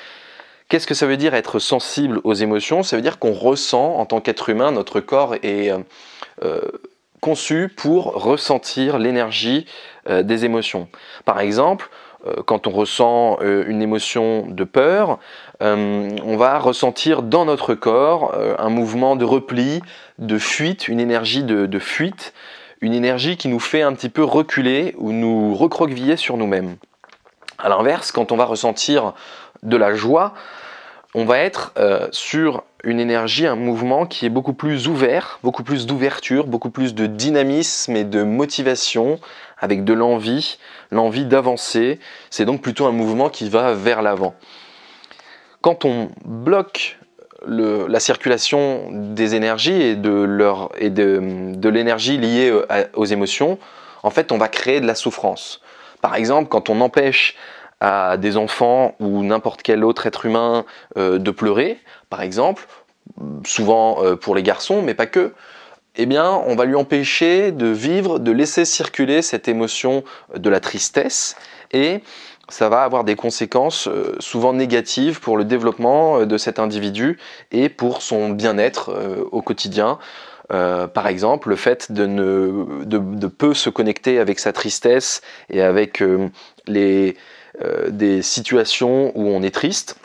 Qu'est-ce 0.68 0.86
que 0.86 0.92
ça 0.92 1.06
veut 1.06 1.16
dire 1.16 1.34
être 1.34 1.58
sensible 1.58 2.20
aux 2.24 2.34
émotions? 2.34 2.82
Ça 2.82 2.96
veut 2.96 3.02
dire 3.02 3.18
qu'on 3.18 3.32
ressent 3.32 3.96
en 3.96 4.04
tant 4.04 4.20
qu'être 4.20 4.50
humain, 4.50 4.72
notre 4.72 5.00
corps 5.00 5.34
est 5.36 5.70
euh, 5.70 5.78
euh, 6.42 6.60
conçu 7.22 7.72
pour 7.74 8.12
ressentir 8.22 8.98
l'énergie 8.98 9.64
des 10.06 10.44
émotions. 10.44 10.88
Par 11.24 11.40
exemple, 11.40 11.88
quand 12.46 12.66
on 12.66 12.70
ressent 12.70 13.38
une 13.40 13.82
émotion 13.82 14.46
de 14.48 14.64
peur, 14.64 15.18
on 15.60 16.36
va 16.36 16.58
ressentir 16.58 17.22
dans 17.22 17.44
notre 17.44 17.74
corps 17.74 18.34
un 18.58 18.70
mouvement 18.70 19.16
de 19.16 19.24
repli, 19.24 19.82
de 20.18 20.38
fuite, 20.38 20.88
une 20.88 21.00
énergie 21.00 21.44
de 21.44 21.78
fuite 21.78 22.32
une 22.84 22.92
énergie 22.92 23.36
qui 23.38 23.48
nous 23.48 23.60
fait 23.60 23.82
un 23.82 23.94
petit 23.94 24.10
peu 24.10 24.22
reculer 24.22 24.94
ou 24.98 25.12
nous 25.12 25.54
recroqueviller 25.54 26.16
sur 26.16 26.36
nous-mêmes. 26.36 26.76
A 27.58 27.70
l'inverse, 27.70 28.12
quand 28.12 28.30
on 28.30 28.36
va 28.36 28.44
ressentir 28.44 29.14
de 29.62 29.76
la 29.78 29.94
joie, 29.94 30.34
on 31.14 31.24
va 31.24 31.38
être 31.38 31.72
euh, 31.78 32.08
sur 32.10 32.64
une 32.82 33.00
énergie, 33.00 33.46
un 33.46 33.54
mouvement 33.56 34.04
qui 34.04 34.26
est 34.26 34.30
beaucoup 34.30 34.52
plus 34.52 34.88
ouvert, 34.88 35.38
beaucoup 35.42 35.62
plus 35.62 35.86
d'ouverture, 35.86 36.46
beaucoup 36.46 36.70
plus 36.70 36.94
de 36.94 37.06
dynamisme 37.06 37.96
et 37.96 38.04
de 38.04 38.22
motivation, 38.22 39.20
avec 39.58 39.84
de 39.84 39.92
l'envie, 39.92 40.58
l'envie 40.90 41.24
d'avancer. 41.24 42.00
C'est 42.30 42.44
donc 42.44 42.60
plutôt 42.62 42.86
un 42.86 42.92
mouvement 42.92 43.30
qui 43.30 43.48
va 43.48 43.72
vers 43.74 44.02
l'avant. 44.02 44.34
Quand 45.60 45.84
on 45.84 46.10
bloque 46.24 46.98
la 47.46 48.00
circulation 48.00 48.88
des 48.90 49.34
énergies 49.34 49.80
et 49.82 49.96
de, 49.96 51.68
l'énergie 51.68 52.18
liée 52.18 52.50
euh, 52.50 52.84
aux 52.94 53.04
émotions, 53.04 53.58
en 54.02 54.10
fait, 54.10 54.32
on 54.32 54.38
va 54.38 54.48
créer 54.48 54.80
de 54.80 54.86
la 54.86 54.94
souffrance. 54.94 55.60
Par 56.02 56.16
exemple, 56.16 56.48
quand 56.48 56.68
on 56.68 56.80
empêche 56.80 57.36
à 57.80 58.16
des 58.16 58.36
enfants 58.36 58.94
ou 59.00 59.22
n'importe 59.22 59.62
quel 59.62 59.84
autre 59.84 60.06
être 60.06 60.26
humain 60.26 60.64
euh, 60.96 61.18
de 61.18 61.30
pleurer, 61.30 61.78
par 62.10 62.22
exemple, 62.22 62.66
souvent 63.44 64.02
euh, 64.02 64.16
pour 64.16 64.34
les 64.34 64.42
garçons, 64.42 64.82
mais 64.82 64.94
pas 64.94 65.06
que, 65.06 65.32
eh 65.96 66.06
bien, 66.06 66.30
on 66.46 66.56
va 66.56 66.64
lui 66.64 66.76
empêcher 66.76 67.52
de 67.52 67.66
vivre, 67.66 68.18
de 68.18 68.32
laisser 68.32 68.64
circuler 68.64 69.22
cette 69.22 69.48
émotion 69.48 70.02
de 70.34 70.50
la 70.50 70.60
tristesse 70.60 71.36
et 71.72 72.00
ça 72.48 72.68
va 72.68 72.82
avoir 72.82 73.04
des 73.04 73.16
conséquences 73.16 73.88
euh, 73.88 74.16
souvent 74.18 74.52
négatives 74.52 75.20
pour 75.20 75.36
le 75.36 75.44
développement 75.44 76.26
de 76.26 76.38
cet 76.38 76.58
individu 76.58 77.18
et 77.52 77.68
pour 77.68 78.02
son 78.02 78.30
bien-être 78.30 78.94
au 79.30 79.42
quotidien. 79.42 79.98
par 80.48 81.06
exemple, 81.06 81.48
le 81.48 81.56
fait 81.56 81.90
de 81.92 82.06
ne 82.06 82.84
de, 82.84 83.54
se 83.54 83.70
connecter 83.70 84.18
avec 84.18 84.38
sa 84.40 84.52
tristesse 84.52 85.22
et 85.48 85.62
avec 85.62 86.02
les, 86.66 87.16
des 87.88 88.22
situations 88.22 89.12
où 89.14 89.28
on 89.28 89.42
est 89.42 89.54
triste, 89.54 89.96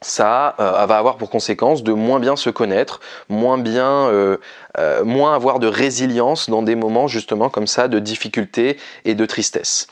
ça 0.00 0.56
va 0.58 0.96
avoir 0.96 1.16
pour 1.16 1.30
conséquence 1.30 1.84
de 1.84 1.92
moins 1.92 2.18
bien 2.18 2.34
se 2.34 2.50
connaître, 2.50 3.00
moins 3.28 3.56
bien, 3.56 4.10
moins 5.04 5.34
avoir 5.34 5.60
de 5.60 5.68
résilience 5.68 6.50
dans 6.50 6.62
des 6.62 6.74
moments 6.74 7.06
justement 7.06 7.48
comme 7.48 7.68
ça 7.68 7.86
de 7.86 8.00
difficulté 8.00 8.78
et 9.04 9.14
de 9.14 9.26
tristesse. 9.26 9.86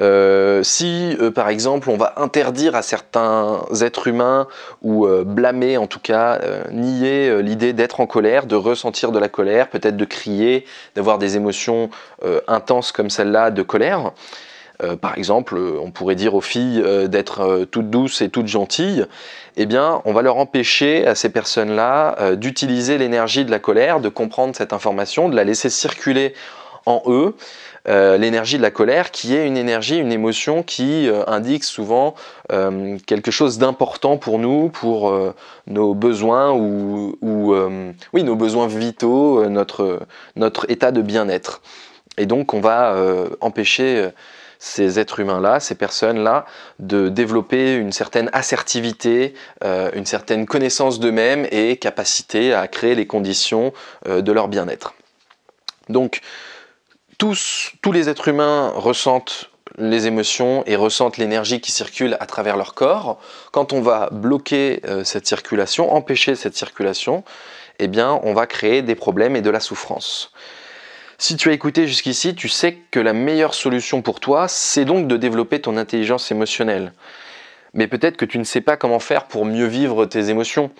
Euh, 0.00 0.62
si, 0.62 1.16
euh, 1.20 1.30
par 1.30 1.48
exemple, 1.48 1.90
on 1.90 1.96
va 1.96 2.14
interdire 2.16 2.74
à 2.76 2.82
certains 2.82 3.62
êtres 3.80 4.06
humains 4.06 4.46
ou 4.82 5.06
euh, 5.06 5.24
blâmer, 5.24 5.76
en 5.76 5.86
tout 5.86 6.00
cas, 6.00 6.40
nier 6.70 7.42
l'idée 7.42 7.72
d'être 7.72 8.00
en 8.00 8.06
colère, 8.06 8.46
de 8.46 8.56
ressentir 8.56 9.12
de 9.12 9.18
la 9.18 9.28
colère, 9.28 9.68
peut-être 9.68 9.96
de 9.96 10.04
crier, 10.04 10.64
d'avoir 10.94 11.18
des 11.18 11.36
émotions 11.36 11.90
intenses 12.46 12.92
comme 12.92 13.10
celle-là 13.10 13.50
de 13.50 13.62
colère, 13.62 14.12
par 15.00 15.18
exemple, 15.18 15.58
on 15.58 15.90
pourrait 15.90 16.14
dire 16.14 16.34
aux 16.34 16.40
filles 16.40 16.82
d'être 17.08 17.66
toutes 17.70 17.90
douces 17.90 18.20
et 18.20 18.28
toutes 18.28 18.46
gentilles, 18.46 19.06
eh 19.56 19.66
bien, 19.66 20.02
on 20.04 20.12
va 20.12 20.22
leur 20.22 20.36
empêcher 20.36 21.06
à 21.06 21.14
ces 21.14 21.30
personnes-là 21.30 22.36
d'utiliser 22.36 22.96
l'énergie 22.96 23.44
de 23.44 23.50
la 23.50 23.58
colère, 23.58 24.00
de 24.00 24.08
comprendre 24.08 24.54
cette 24.54 24.72
information, 24.72 25.28
de 25.28 25.34
la 25.36 25.44
laisser 25.44 25.68
circuler 25.68 26.34
en 26.86 27.02
eux 27.06 27.34
euh, 27.88 28.18
l'énergie 28.18 28.58
de 28.58 28.62
la 28.62 28.70
colère, 28.70 29.10
qui 29.10 29.34
est 29.34 29.46
une 29.46 29.56
énergie, 29.56 29.96
une 29.96 30.12
émotion 30.12 30.62
qui 30.62 31.08
euh, 31.08 31.22
indique 31.26 31.64
souvent 31.64 32.14
euh, 32.52 32.98
quelque 33.06 33.30
chose 33.30 33.58
d'important 33.58 34.18
pour 34.18 34.38
nous, 34.38 34.68
pour 34.68 35.14
nos 35.66 35.94
besoins 35.94 36.52
ou, 36.52 37.16
oui, 38.12 38.22
nos 38.22 38.36
besoins 38.36 38.66
vitaux, 38.66 39.48
notre, 39.48 40.00
notre 40.36 40.70
état 40.70 40.92
de 40.92 41.02
bien-être. 41.02 41.62
Et 42.16 42.26
donc 42.26 42.52
on 42.52 42.60
va 42.60 42.94
empêcher 43.40 44.08
ces 44.58 44.98
êtres 44.98 45.20
humains-là, 45.20 45.60
ces 45.60 45.74
personnes-là, 45.74 46.44
de 46.78 47.08
développer 47.08 47.74
une 47.76 47.92
certaine 47.92 48.28
assertivité, 48.32 49.34
une 49.64 50.06
certaine 50.06 50.46
connaissance 50.46 50.98
d'eux-mêmes 50.98 51.46
et 51.50 51.76
capacité 51.76 52.52
à 52.52 52.66
créer 52.66 52.94
les 52.94 53.06
conditions 53.06 53.72
de 54.04 54.32
leur 54.32 54.48
bien-être. 54.48 54.94
Donc, 55.88 56.20
tous, 57.18 57.72
tous 57.82 57.92
les 57.92 58.08
êtres 58.08 58.28
humains 58.28 58.72
ressentent 58.74 59.50
les 59.76 60.06
émotions 60.06 60.64
et 60.66 60.76
ressentent 60.76 61.18
l'énergie 61.18 61.60
qui 61.60 61.70
circule 61.70 62.16
à 62.20 62.26
travers 62.26 62.56
leur 62.56 62.74
corps. 62.74 63.18
Quand 63.52 63.72
on 63.72 63.80
va 63.80 64.08
bloquer 64.10 64.80
euh, 64.86 65.04
cette 65.04 65.26
circulation, 65.26 65.92
empêcher 65.92 66.34
cette 66.34 66.56
circulation, 66.56 67.24
eh 67.78 67.86
bien, 67.86 68.20
on 68.22 68.34
va 68.34 68.46
créer 68.46 68.82
des 68.82 68.94
problèmes 68.94 69.36
et 69.36 69.42
de 69.42 69.50
la 69.50 69.60
souffrance. 69.60 70.32
Si 71.20 71.36
tu 71.36 71.50
as 71.50 71.52
écouté 71.52 71.88
jusqu'ici, 71.88 72.36
tu 72.36 72.48
sais 72.48 72.78
que 72.92 73.00
la 73.00 73.12
meilleure 73.12 73.54
solution 73.54 74.02
pour 74.02 74.20
toi, 74.20 74.46
c'est 74.46 74.84
donc 74.84 75.08
de 75.08 75.16
développer 75.16 75.60
ton 75.60 75.76
intelligence 75.76 76.30
émotionnelle. 76.30 76.92
Mais 77.74 77.88
peut-être 77.88 78.16
que 78.16 78.24
tu 78.24 78.38
ne 78.38 78.44
sais 78.44 78.60
pas 78.60 78.76
comment 78.76 79.00
faire 79.00 79.24
pour 79.24 79.44
mieux 79.44 79.66
vivre 79.66 80.06
tes 80.06 80.30
émotions. 80.30 80.70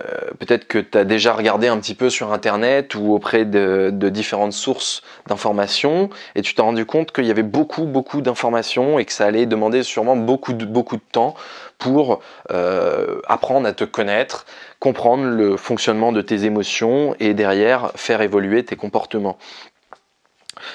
Euh, 0.00 0.32
peut-être 0.38 0.68
que 0.68 0.78
tu 0.78 0.98
as 0.98 1.04
déjà 1.04 1.32
regardé 1.32 1.68
un 1.68 1.78
petit 1.78 1.94
peu 1.94 2.10
sur 2.10 2.32
Internet 2.32 2.94
ou 2.94 3.14
auprès 3.14 3.46
de, 3.46 3.90
différentes 4.10 4.52
sources 4.52 5.02
d'informations 5.26 6.10
et 6.34 6.42
tu 6.42 6.54
t'es 6.54 6.60
rendu 6.60 6.84
compte 6.84 7.10
qu'il 7.10 7.24
y 7.24 7.30
avait 7.30 7.42
beaucoup, 7.42 7.84
beaucoup 7.84 8.20
d'informations 8.20 8.98
et 8.98 9.06
que 9.06 9.12
ça 9.12 9.24
allait 9.24 9.46
demander 9.46 9.82
sûrement 9.82 10.16
beaucoup 10.16 10.52
de, 10.52 10.66
beaucoup 10.66 10.96
de 10.96 11.02
temps 11.10 11.34
pour 11.78 12.20
euh, 12.50 13.20
apprendre 13.26 13.66
à 13.66 13.72
te 13.72 13.84
connaître, 13.84 14.44
comprendre 14.78 15.24
le 15.24 15.56
fonctionnement 15.56 16.12
de 16.12 16.20
tes 16.20 16.44
émotions 16.44 17.14
et 17.18 17.32
derrière 17.32 17.92
faire 17.94 18.20
évoluer 18.20 18.64
tes 18.64 18.76
comportements. 18.76 19.38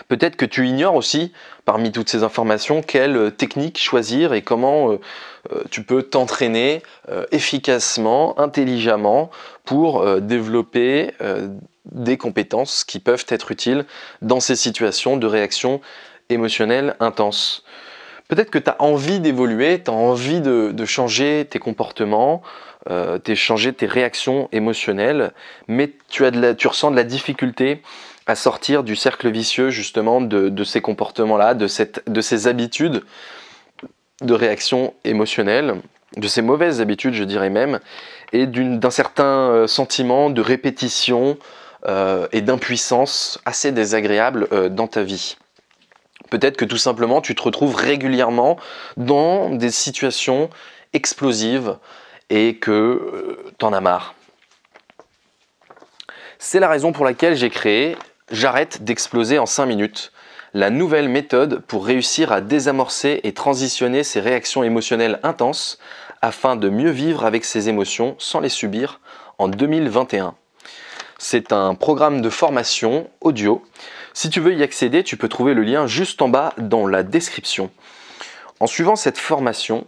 Peut-être 0.08 0.36
que 0.36 0.46
tu 0.46 0.68
ignores 0.68 0.96
aussi, 0.96 1.32
parmi 1.66 1.92
toutes 1.92 2.10
ces 2.10 2.24
informations, 2.24 2.82
quelle 2.82 3.32
technique 3.32 3.80
choisir 3.80 4.34
et 4.34 4.42
comment 4.42 4.92
euh, 4.92 5.00
euh, 5.52 5.64
tu 5.70 5.84
peux 5.84 6.04
t'entraîner 6.04 6.82
euh, 7.10 7.26
efficacement, 7.32 8.40
intelligemment 8.40 9.30
pour 9.66 10.06
développer 10.20 11.12
des 11.86 12.18
compétences 12.18 12.84
qui 12.84 13.00
peuvent 13.00 13.26
être 13.30 13.50
utiles 13.52 13.86
dans 14.22 14.42
ces 14.42 14.58
situations 14.58 15.16
de 15.16 15.26
réaction 15.26 15.80
émotionnelle 16.28 16.98
intense. 17.00 17.64
Peut-être 18.28 18.50
que 18.50 18.60
tu 18.60 18.70
as 18.70 18.82
envie 18.82 19.22
d'évoluer, 19.22 19.82
tu 19.82 19.90
as 19.90 19.94
envie 19.94 20.42
de, 20.42 20.86
changer 20.86 21.48
tes 21.50 21.60
comportements, 21.60 22.42
de 22.90 23.36
changer 23.36 23.72
tes 23.72 23.86
réactions 23.86 24.50
émotionnelles, 24.52 25.32
mais 25.70 25.92
tu 26.10 26.26
ressens 26.68 26.92
de 26.92 26.98
la 26.98 27.06
difficulté 27.06 27.82
à 28.26 28.36
sortir 28.36 28.84
du 28.84 28.96
cercle 28.96 29.30
vicieux 29.30 29.70
justement 29.70 30.22
de, 30.22 30.64
ces 30.64 30.82
comportements-là, 30.82 31.54
de, 31.54 31.68
de 32.08 32.22
ces 32.22 32.48
habitudes 32.48 33.04
de 34.22 34.34
réaction 34.34 34.94
émotionnelle, 35.04 35.82
de 36.18 36.28
ces 36.28 36.42
mauvaises 36.42 36.82
habitudes 36.82 37.14
je 37.14 37.24
dirais 37.24 37.50
même, 37.50 37.80
et 38.32 38.48
d'un 38.48 38.90
certain 38.90 39.50
euh, 39.52 39.68
sentiment 39.68 40.30
de 40.30 40.42
répétition 40.42 41.38
euh, 41.86 42.28
et 42.32 42.42
d'impuissance 42.42 43.40
assez 43.46 43.72
désagréable 43.72 44.48
euh, 44.52 44.70
dans 44.70 44.88
ta 44.88 45.04
vie. 45.04 45.38
Peut-être 46.30 46.58
que 46.58 46.66
tout 46.66 46.78
simplement 46.78 47.22
tu 47.22 47.36
te 47.36 47.42
retrouves 47.42 47.76
régulièrement 47.76 48.58
dans 48.98 49.50
des 49.50 49.72
situations 49.72 50.50
explosives 50.94 51.78
et 52.30 52.56
que 52.56 53.38
tu 53.60 53.66
en 53.66 53.74
as 53.74 53.82
marre. 53.82 54.16
C'est 56.40 56.60
la 56.60 56.70
raison 56.70 56.92
pour 56.92 57.06
laquelle 57.06 57.36
j'ai 57.36 57.50
créé 57.50 57.98
J'arrête 58.32 58.84
d'exploser 58.84 59.38
en 59.38 59.46
5 59.46 59.66
minutes. 59.66 60.12
La 60.54 60.70
nouvelle 60.70 61.10
méthode 61.10 61.60
pour 61.60 61.86
réussir 61.86 62.32
à 62.32 62.40
désamorcer 62.40 63.20
et 63.24 63.34
transitionner 63.34 64.04
ces 64.04 64.22
réactions 64.22 64.64
émotionnelles 64.64 65.20
intenses 65.24 65.78
afin 66.22 66.56
de 66.56 66.70
mieux 66.70 66.92
vivre 66.92 67.26
avec 67.26 67.44
ces 67.44 67.68
émotions 67.68 68.16
sans 68.20 68.40
les 68.40 68.50
subir 68.50 69.02
en 69.40 69.50
2021. 69.50 70.36
C'est 71.18 71.52
un 71.52 71.76
programme 71.76 72.22
de 72.22 72.30
formation 72.30 73.10
audio. 73.20 73.62
Si 74.14 74.30
tu 74.30 74.40
veux 74.40 74.54
y 74.54 74.64
accéder, 74.64 75.04
tu 75.04 75.18
peux 75.18 75.28
trouver 75.28 75.54
le 75.54 75.64
lien 75.64 75.86
juste 75.86 76.22
en 76.22 76.30
bas 76.30 76.54
dans 76.58 76.88
la 76.88 77.04
description. 77.04 77.72
En 78.62 78.68
suivant 78.68 78.96
cette 78.96 79.18
formation, 79.18 79.86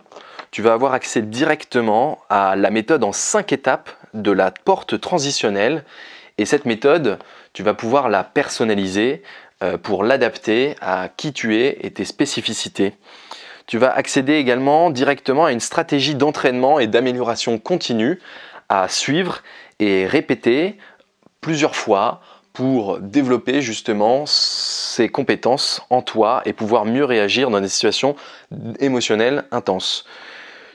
tu 0.51 0.61
vas 0.61 0.73
avoir 0.73 0.93
accès 0.93 1.21
directement 1.21 2.19
à 2.29 2.57
la 2.57 2.69
méthode 2.69 3.05
en 3.05 3.13
5 3.13 3.53
étapes 3.53 3.89
de 4.13 4.31
la 4.31 4.51
porte 4.51 4.99
transitionnelle. 4.99 5.85
Et 6.37 6.45
cette 6.45 6.65
méthode, 6.65 7.17
tu 7.55 7.63
vas 7.63 7.73
pouvoir 7.73 8.09
la 8.09 8.25
personnaliser 8.25 9.23
euh, 9.63 9.77
pour 9.77 10.03
l'adapter 10.03 10.75
à 10.81 11.07
qui 11.07 11.31
tu 11.31 11.55
es 11.55 11.77
et 11.81 11.91
tes 11.91 12.03
spécificités. 12.03 12.93
Tu 13.65 13.77
vas 13.77 13.95
accéder 13.95 14.33
également 14.33 14.89
directement 14.89 15.45
à 15.45 15.53
une 15.53 15.61
stratégie 15.61 16.15
d'entraînement 16.15 16.79
et 16.79 16.87
d'amélioration 16.87 17.57
continue 17.57 18.19
à 18.67 18.89
suivre 18.89 19.41
et 19.79 20.05
répéter 20.05 20.77
plusieurs 21.39 21.77
fois 21.77 22.19
pour 22.51 22.99
développer 22.99 23.61
justement 23.61 24.25
ces 24.25 25.07
compétences 25.07 25.81
en 25.89 26.01
toi 26.01 26.41
et 26.43 26.51
pouvoir 26.51 26.83
mieux 26.83 27.05
réagir 27.05 27.49
dans 27.49 27.61
des 27.61 27.69
situations 27.69 28.17
émotionnelles 28.79 29.45
intenses. 29.51 30.05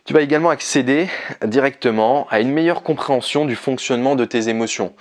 Tu 0.07 0.15
vas 0.15 0.23
également 0.23 0.51
accéder 0.51 1.09
directement 1.45 2.27
à 2.31 2.41
une 2.41 2.51
meilleure 2.51 2.83
compréhension 2.83 3.45
du 3.45 3.55
fonctionnement 3.55 4.17
de 4.17 4.25
tes 4.25 4.49
émotions. 4.49 4.95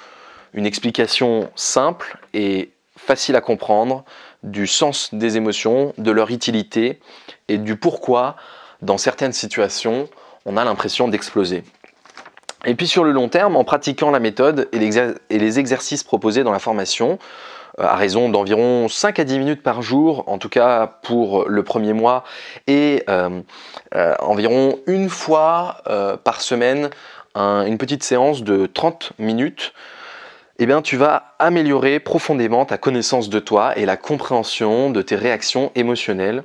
Une 0.54 0.66
explication 0.66 1.50
simple 1.56 2.18
et 2.34 2.72
facile 2.98 3.36
à 3.36 3.42
comprendre 3.42 4.04
du 4.44 4.68
sens 4.68 5.14
des 5.14 5.38
émotions, 5.38 5.94
de 5.98 6.12
leur 6.12 6.32
utilité 6.32 7.00
et 7.48 7.58
du 7.58 7.76
pourquoi, 7.76 8.36
dans 8.82 8.98
certaines 8.98 9.34
situations, 9.34 10.10
on 10.46 10.58
a 10.58 10.64
l'impression 10.64 11.08
d'exploser. 11.08 11.64
Et 12.66 12.76
puis 12.76 12.88
sur 12.88 13.04
le 13.04 13.12
long 13.12 13.30
terme, 13.30 13.56
en 13.56 13.64
pratiquant 13.64 14.12
la 14.12 14.20
méthode 14.20 14.68
et 14.72 14.80
les 15.38 15.60
exercices 15.60 16.04
proposés 16.04 16.44
dans 16.44 16.52
la 16.52 16.60
formation, 16.60 17.20
euh, 17.80 17.84
à 17.84 17.96
raison 17.96 18.30
d'environ 18.30 18.88
5 18.88 19.20
à 19.20 19.24
10 19.24 19.40
minutes 19.40 19.64
par 19.64 19.82
jour, 19.82 20.24
en 20.28 20.38
tout 20.38 20.50
cas 20.50 20.88
pour 21.04 21.48
le 21.48 21.64
premier 21.64 21.94
mois, 21.94 22.24
et 22.68 23.04
euh, 23.10 23.42
euh, 23.96 24.16
environ 24.20 24.80
une 24.88 25.10
fois 25.10 25.82
par 26.24 26.42
semaine, 26.42 26.90
une 27.36 27.78
petite 27.78 28.04
séance 28.04 28.44
de 28.44 28.66
30 28.66 29.14
minutes, 29.18 29.74
eh 30.62 30.66
bien, 30.66 30.82
tu 30.82 30.98
vas 30.98 31.36
améliorer 31.40 32.02
profondément 32.02 32.66
ta 32.66 32.78
connaissance 32.78 33.30
de 33.30 33.40
toi 33.40 33.78
et 33.78 33.86
la 33.86 33.96
compréhension 33.96 34.90
de 34.90 35.02
tes 35.02 35.16
réactions 35.16 35.72
émotionnelles. 35.74 36.44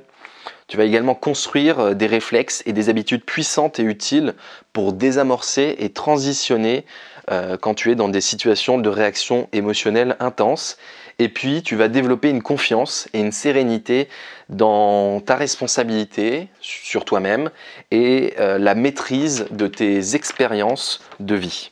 Tu 0.67 0.77
vas 0.77 0.85
également 0.85 1.15
construire 1.15 1.79
euh, 1.79 1.93
des 1.93 2.07
réflexes 2.07 2.63
et 2.65 2.71
des 2.71 2.87
habitudes 2.87 3.25
puissantes 3.25 3.77
et 3.77 3.83
utiles 3.83 4.33
pour 4.71 4.93
désamorcer 4.93 5.75
et 5.79 5.89
transitionner 5.89 6.85
euh, 7.29 7.57
quand 7.57 7.73
tu 7.73 7.91
es 7.91 7.95
dans 7.95 8.07
des 8.07 8.21
situations 8.21 8.77
de 8.77 8.87
réaction 8.87 9.49
émotionnelle 9.51 10.15
intense. 10.21 10.77
Et 11.19 11.27
puis, 11.27 11.61
tu 11.61 11.75
vas 11.75 11.89
développer 11.89 12.29
une 12.29 12.41
confiance 12.41 13.09
et 13.13 13.19
une 13.19 13.33
sérénité 13.33 14.07
dans 14.47 15.19
ta 15.19 15.35
responsabilité 15.35 16.47
sur 16.61 17.03
toi-même 17.03 17.51
et 17.91 18.33
euh, 18.39 18.57
la 18.57 18.75
maîtrise 18.75 19.47
de 19.51 19.67
tes 19.67 20.15
expériences 20.15 21.01
de 21.19 21.35
vie. 21.35 21.71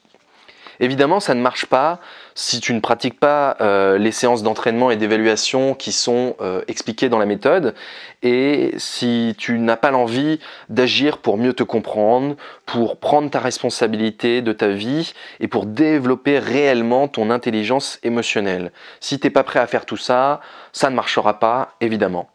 Évidemment, 0.80 1.20
ça 1.20 1.34
ne 1.36 1.42
marche 1.42 1.66
pas 1.66 2.00
si 2.36 2.60
tu 2.60 2.74
ne 2.74 2.80
pratiques 2.80 3.20
pas 3.20 3.58
euh, 3.62 3.98
les 3.98 4.12
séances 4.12 4.44
d'entraînement 4.44 4.92
et 4.92 4.96
d'évaluation 4.96 5.74
qui 5.74 5.92
sont 5.92 6.36
euh, 6.42 6.62
expliquées 6.68 7.10
dans 7.10 7.20
la 7.20 7.25
méthode 7.25 7.75
et 8.22 8.72
si 8.78 9.36
tu 9.38 9.60
n'as 9.60 9.75
pas 9.75 9.92
l'envie 9.92 10.40
d'agir 10.70 11.18
pour 11.18 11.38
mieux 11.38 11.54
te 11.54 11.63
comprendre, 11.63 12.36
pour 12.66 12.98
prendre 12.98 13.30
ta 13.30 13.40
responsabilité 13.40 14.42
de 14.42 14.54
ta 14.54 14.70
vie 14.70 15.13
et 15.40 15.48
pour 15.48 15.66
développer 15.66 16.40
réellement 16.40 17.08
ton 17.08 17.30
intelligence 17.30 18.00
émotionnelle. 18.04 18.72
Si 19.00 19.20
tu 19.20 19.28
n'es 19.28 19.32
pas 19.32 19.44
prêt 19.44 19.60
à 19.60 19.68
faire 19.68 19.86
tout 19.86 19.98
ça, 19.98 20.42
ça 20.72 20.90
ne 20.90 20.96
marchera 20.96 21.40
pas, 21.40 21.75
évidemment. 21.82 22.30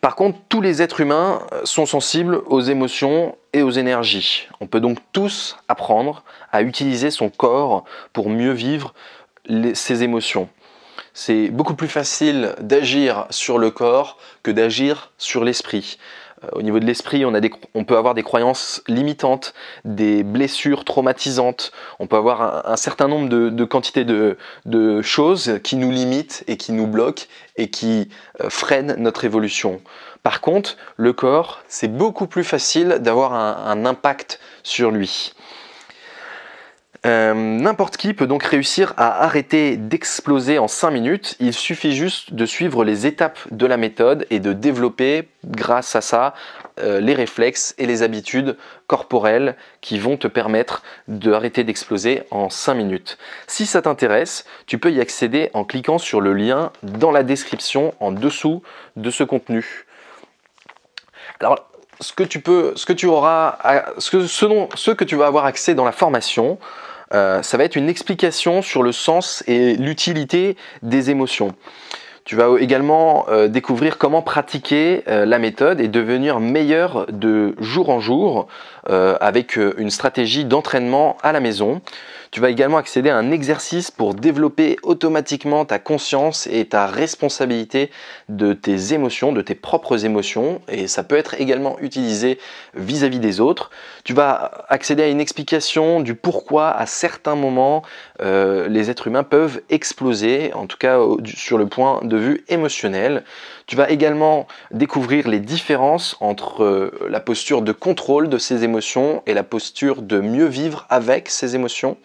Par 0.00 0.16
contre, 0.16 0.38
tous 0.48 0.60
les 0.60 0.82
êtres 0.82 1.00
humains 1.00 1.42
euh, 1.52 1.60
sont 1.64 1.86
sensibles 1.86 2.42
aux 2.46 2.60
émotions 2.60 3.36
et 3.52 3.62
aux 3.62 3.70
énergies. 3.70 4.48
On 4.60 4.66
peut 4.66 4.80
donc 4.80 4.98
tous 5.12 5.56
apprendre 5.68 6.24
à 6.50 6.62
utiliser 6.62 7.10
son 7.10 7.28
corps 7.28 7.84
pour 8.12 8.30
mieux 8.30 8.52
vivre 8.52 8.94
ses 9.74 10.02
émotions. 10.02 10.48
C'est 11.14 11.48
beaucoup 11.48 11.74
plus 11.74 11.88
facile 11.88 12.54
d'agir 12.60 13.26
sur 13.30 13.58
le 13.58 13.70
corps 13.70 14.18
que 14.42 14.50
d'agir 14.50 15.12
sur 15.18 15.44
l'esprit. 15.44 15.98
Euh, 16.44 16.48
au 16.52 16.62
niveau 16.62 16.78
de 16.78 16.84
l'esprit, 16.84 17.24
on, 17.24 17.84
peut 17.84 17.96
avoir 17.96 18.14
des 18.14 18.22
croyances 18.22 18.82
limitantes, 18.88 19.54
des 19.84 20.22
blessures 20.22 20.84
traumatisantes, 20.84 21.72
on 21.98 22.06
peut 22.06 22.16
avoir 22.16 22.68
un, 22.68 22.76
certain 22.76 23.08
nombre 23.08 23.28
de, 23.28 23.64
quantités 23.64 24.04
de, 24.04 25.02
choses 25.02 25.58
qui 25.62 25.76
nous 25.76 25.90
limitent 25.90 26.44
et 26.46 26.56
qui 26.56 26.72
nous 26.72 26.86
bloquent 26.86 27.24
et 27.56 27.68
qui 27.68 28.08
euh, 28.40 28.48
freinent 28.48 28.96
notre 28.98 29.24
évolution. 29.24 29.80
Par 30.22 30.40
contre, 30.40 30.76
le 30.96 31.12
corps, 31.12 31.62
c'est 31.68 31.88
beaucoup 31.88 32.26
plus 32.26 32.44
facile 32.44 32.98
d'avoir 33.00 33.32
un 33.34 33.84
impact 33.84 34.38
sur 34.62 34.92
lui. 34.92 35.34
Euh, 37.04 37.34
n'importe 37.34 37.96
qui 37.96 38.14
peut 38.14 38.28
donc 38.28 38.44
réussir 38.44 38.94
à 38.96 39.24
arrêter 39.24 39.76
d'exploser 39.76 40.60
en 40.60 40.68
5 40.68 40.90
minutes. 40.92 41.36
Il 41.40 41.52
suffit 41.52 41.96
juste 41.96 42.32
de 42.32 42.46
suivre 42.46 42.84
les 42.84 43.06
étapes 43.06 43.40
de 43.50 43.66
la 43.66 43.76
méthode 43.76 44.24
et 44.30 44.38
de 44.38 44.52
développer 44.52 45.28
grâce 45.44 45.96
à 45.96 46.00
ça 46.00 46.32
euh, 46.78 47.00
les 47.00 47.14
réflexes 47.14 47.74
et 47.78 47.86
les 47.86 48.04
habitudes 48.04 48.56
corporelles 48.86 49.56
qui 49.80 49.98
vont 49.98 50.16
te 50.16 50.28
permettre 50.28 50.84
d'arrêter 51.08 51.64
d'exploser 51.64 52.22
en 52.30 52.50
5 52.50 52.74
minutes. 52.74 53.18
Si 53.48 53.66
ça 53.66 53.82
t'intéresse, 53.82 54.44
tu 54.66 54.78
peux 54.78 54.92
y 54.92 55.00
accéder 55.00 55.50
en 55.54 55.64
cliquant 55.64 55.98
sur 55.98 56.20
le 56.20 56.32
lien 56.32 56.70
dans 56.84 57.10
la 57.10 57.24
description 57.24 57.94
en 57.98 58.12
dessous 58.12 58.62
de 58.94 59.10
ce 59.10 59.24
contenu. 59.24 59.86
Alors, 61.40 61.68
ce 61.98 62.12
que 62.12 62.22
tu 62.22 62.40
peux, 62.40 62.72
ce 62.76 62.86
que 62.86 62.92
tu 62.92 63.06
auras, 63.06 63.58
ce 63.98 64.10
que, 64.10 64.26
ce 64.26 64.90
que 64.92 65.04
tu 65.04 65.16
vas 65.16 65.26
avoir 65.26 65.46
accès 65.46 65.74
dans 65.74 65.84
la 65.84 65.92
formation, 65.92 66.58
euh, 67.12 67.42
ça 67.42 67.56
va 67.56 67.64
être 67.64 67.76
une 67.76 67.88
explication 67.88 68.62
sur 68.62 68.82
le 68.82 68.92
sens 68.92 69.44
et 69.46 69.74
l'utilité 69.74 70.56
des 70.82 71.10
émotions. 71.10 71.54
Tu 72.24 72.36
vas 72.36 72.48
également 72.60 73.26
euh, 73.28 73.48
découvrir 73.48 73.98
comment 73.98 74.22
pratiquer 74.22 75.02
euh, 75.08 75.26
la 75.26 75.40
méthode 75.40 75.80
et 75.80 75.88
devenir 75.88 76.38
meilleur 76.38 77.06
de 77.10 77.56
jour 77.58 77.90
en 77.90 77.98
jour 77.98 78.46
avec 78.88 79.56
une 79.56 79.90
stratégie 79.90 80.44
d'entraînement 80.44 81.16
à 81.22 81.32
la 81.32 81.40
maison. 81.40 81.80
Tu 82.32 82.40
vas 82.40 82.48
également 82.48 82.78
accéder 82.78 83.10
à 83.10 83.18
un 83.18 83.30
exercice 83.30 83.90
pour 83.90 84.14
développer 84.14 84.78
automatiquement 84.82 85.66
ta 85.66 85.78
conscience 85.78 86.46
et 86.46 86.64
ta 86.64 86.86
responsabilité 86.86 87.90
de 88.30 88.54
tes 88.54 88.94
émotions, 88.94 89.32
de 89.32 89.42
tes 89.42 89.54
propres 89.54 90.06
émotions. 90.06 90.62
Et 90.66 90.88
ça 90.88 91.04
peut 91.04 91.18
être 91.18 91.38
également 91.38 91.78
utilisé 91.80 92.38
vis-à-vis 92.72 93.18
des 93.18 93.40
autres. 93.40 93.70
Tu 94.04 94.14
vas 94.14 94.64
accéder 94.70 95.02
à 95.02 95.08
une 95.08 95.20
explication 95.20 96.00
du 96.00 96.14
pourquoi 96.14 96.70
à 96.70 96.86
certains 96.86 97.34
moments 97.34 97.82
euh, 98.22 98.66
les 98.66 98.88
êtres 98.88 99.08
humains 99.08 99.24
peuvent 99.24 99.60
exploser, 99.68 100.54
en 100.54 100.66
tout 100.66 100.78
cas 100.78 100.98
sur 101.26 101.58
le 101.58 101.66
point 101.66 102.00
de 102.02 102.16
vue 102.16 102.44
émotionnel. 102.48 103.24
Tu 103.66 103.76
vas 103.76 103.90
également 103.90 104.46
découvrir 104.70 105.28
les 105.28 105.38
différences 105.38 106.16
entre 106.20 106.64
euh, 106.64 107.08
la 107.10 107.20
posture 107.20 107.60
de 107.60 107.72
contrôle 107.72 108.30
de 108.30 108.38
ces 108.38 108.64
émotions 108.64 108.71
et 109.26 109.34
la 109.34 109.42
posture 109.42 110.02
de 110.02 110.20
mieux 110.20 110.46
vivre 110.46 110.86
avec 110.88 111.28
ces 111.28 111.54
émotions. 111.54 111.96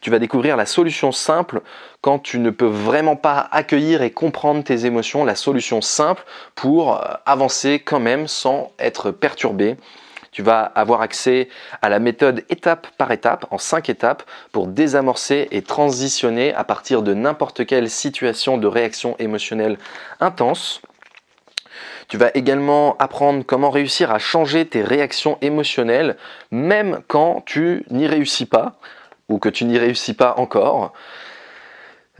Tu 0.00 0.10
vas 0.10 0.18
découvrir 0.18 0.56
la 0.58 0.66
solution 0.66 1.12
simple 1.12 1.62
quand 2.02 2.18
tu 2.18 2.38
ne 2.38 2.50
peux 2.50 2.66
vraiment 2.66 3.16
pas 3.16 3.48
accueillir 3.50 4.02
et 4.02 4.10
comprendre 4.10 4.62
tes 4.62 4.84
émotions, 4.84 5.24
la 5.24 5.34
solution 5.34 5.80
simple 5.80 6.24
pour 6.54 6.96
euh, 6.96 7.14
avancer 7.24 7.80
quand 7.82 8.00
même 8.00 8.28
sans 8.28 8.72
être 8.78 9.10
perturbé. 9.10 9.76
Tu 10.30 10.42
vas 10.42 10.60
avoir 10.62 11.00
accès 11.00 11.48
à 11.80 11.88
la 11.88 12.00
méthode 12.00 12.44
étape 12.50 12.88
par 12.98 13.12
étape, 13.12 13.46
en 13.50 13.56
cinq 13.56 13.88
étapes, 13.88 14.24
pour 14.52 14.66
désamorcer 14.66 15.48
et 15.52 15.62
transitionner 15.62 16.52
à 16.52 16.64
partir 16.64 17.02
de 17.02 17.14
n'importe 17.14 17.64
quelle 17.64 17.88
situation 17.88 18.58
de 18.58 18.66
réaction 18.66 19.16
émotionnelle 19.20 19.78
intense. 20.20 20.82
Tu 22.14 22.18
vas 22.18 22.30
également 22.34 22.96
apprendre 23.00 23.42
comment 23.44 23.70
réussir 23.70 24.12
à 24.12 24.20
changer 24.20 24.64
tes 24.66 24.82
réactions 24.82 25.36
émotionnelles, 25.40 26.16
même 26.52 27.00
quand 27.08 27.42
tu 27.44 27.84
n'y 27.90 28.06
réussis 28.06 28.46
pas 28.46 28.78
ou 29.28 29.40
que 29.40 29.48
tu 29.48 29.64
n'y 29.64 29.78
réussis 29.78 30.14
pas 30.14 30.36
encore. 30.36 30.92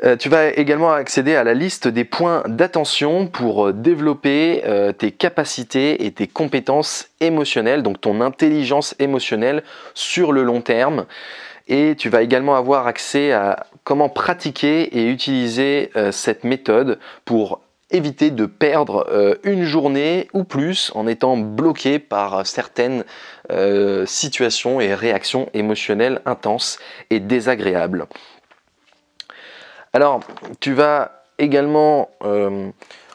Euh, 0.03 0.17
tu 0.17 0.29
vas 0.29 0.49
également 0.49 0.93
accéder 0.93 1.37
à 1.37 1.45
la 1.45 1.55
liste 1.55 1.87
des 1.87 2.03
points 2.03 2.43
d'attention 2.49 3.29
pour 3.29 3.69
euh, 3.69 3.73
développer 3.73 4.63
euh, 4.65 4.91
tes 4.91 5.13
capacités 5.13 6.05
et 6.05 6.11
tes 6.11 6.27
compétences 6.27 7.07
émotionnelles, 7.21 7.85
donc 7.85 8.01
ton 8.01 8.21
intelligence 8.21 8.97
émotionnelle 8.99 9.63
sur 9.95 10.33
le 10.33 10.43
long 10.43 10.61
terme. 10.61 11.07
Et 11.69 11.95
tu 11.97 12.09
vas 12.09 12.23
également 12.23 12.57
avoir 12.57 12.89
accès 12.89 13.31
à 13.31 13.67
comment 13.85 14.09
pratiquer 14.09 14.99
et 14.99 15.09
utiliser 15.09 15.93
cette 16.11 16.45
méthode 16.45 16.99
pour 17.25 17.61
éviter 17.95 18.31
de 18.31 18.47
perdre 18.47 19.39
une 19.45 19.65
journée 19.65 20.29
ou 20.33 20.45
plus 20.45 20.91
en 20.95 21.07
étant 21.07 21.37
bloqué 21.37 21.99
par 21.99 22.47
certaines 22.47 23.05
situations 24.07 24.81
et 24.81 24.95
réactions 24.95 25.49
émotionnelles 25.55 26.21
intenses 26.27 26.79
et 27.11 27.21
désagréables. 27.21 28.07
Alors, 29.93 30.21
tu 30.61 30.73
vas 30.73 31.23
également 31.39 32.11
euh, 32.25 32.71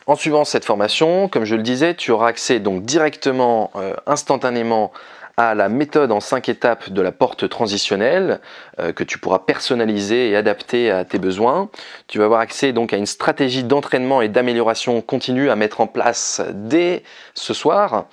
En 0.08 0.15
suivant 0.15 0.46
cette 0.46 0.65
formation, 0.65 1.28
comme 1.28 1.46
je 1.46 1.56
le 1.56 1.62
disais, 1.62 1.94
tu 1.94 2.12
auras 2.12 2.30
accès 2.30 2.60
donc 2.60 2.84
directement, 2.84 3.72
instantanément 4.08 4.92
à 5.39 5.56
la 5.56 5.69
méthode 5.69 6.12
en 6.12 6.19
cinq 6.19 6.49
étapes 6.49 6.89
de 6.89 7.02
la 7.02 7.13
porte 7.13 7.47
transitionnelle 7.47 8.41
euh, 8.78 8.91
que 8.91 9.06
tu 9.06 9.17
pourras 9.19 9.39
personnaliser 9.39 10.30
et 10.30 10.36
adapter 10.36 10.91
à 10.91 11.06
tes 11.06 11.17
besoins. 11.17 11.69
Tu 12.08 12.17
vas 12.17 12.25
avoir 12.25 12.41
accès 12.41 12.73
donc 12.73 12.91
à 12.91 12.97
une 12.97 13.06
stratégie 13.06 13.63
d'entraînement 13.63 14.21
et 14.21 14.28
d'amélioration 14.28 14.99
continue 15.02 15.49
à 15.49 15.56
mettre 15.56 15.80
en 15.80 15.88
place 15.88 16.41
dès 16.54 17.04
ce 17.36 17.54
soir 17.54 18.08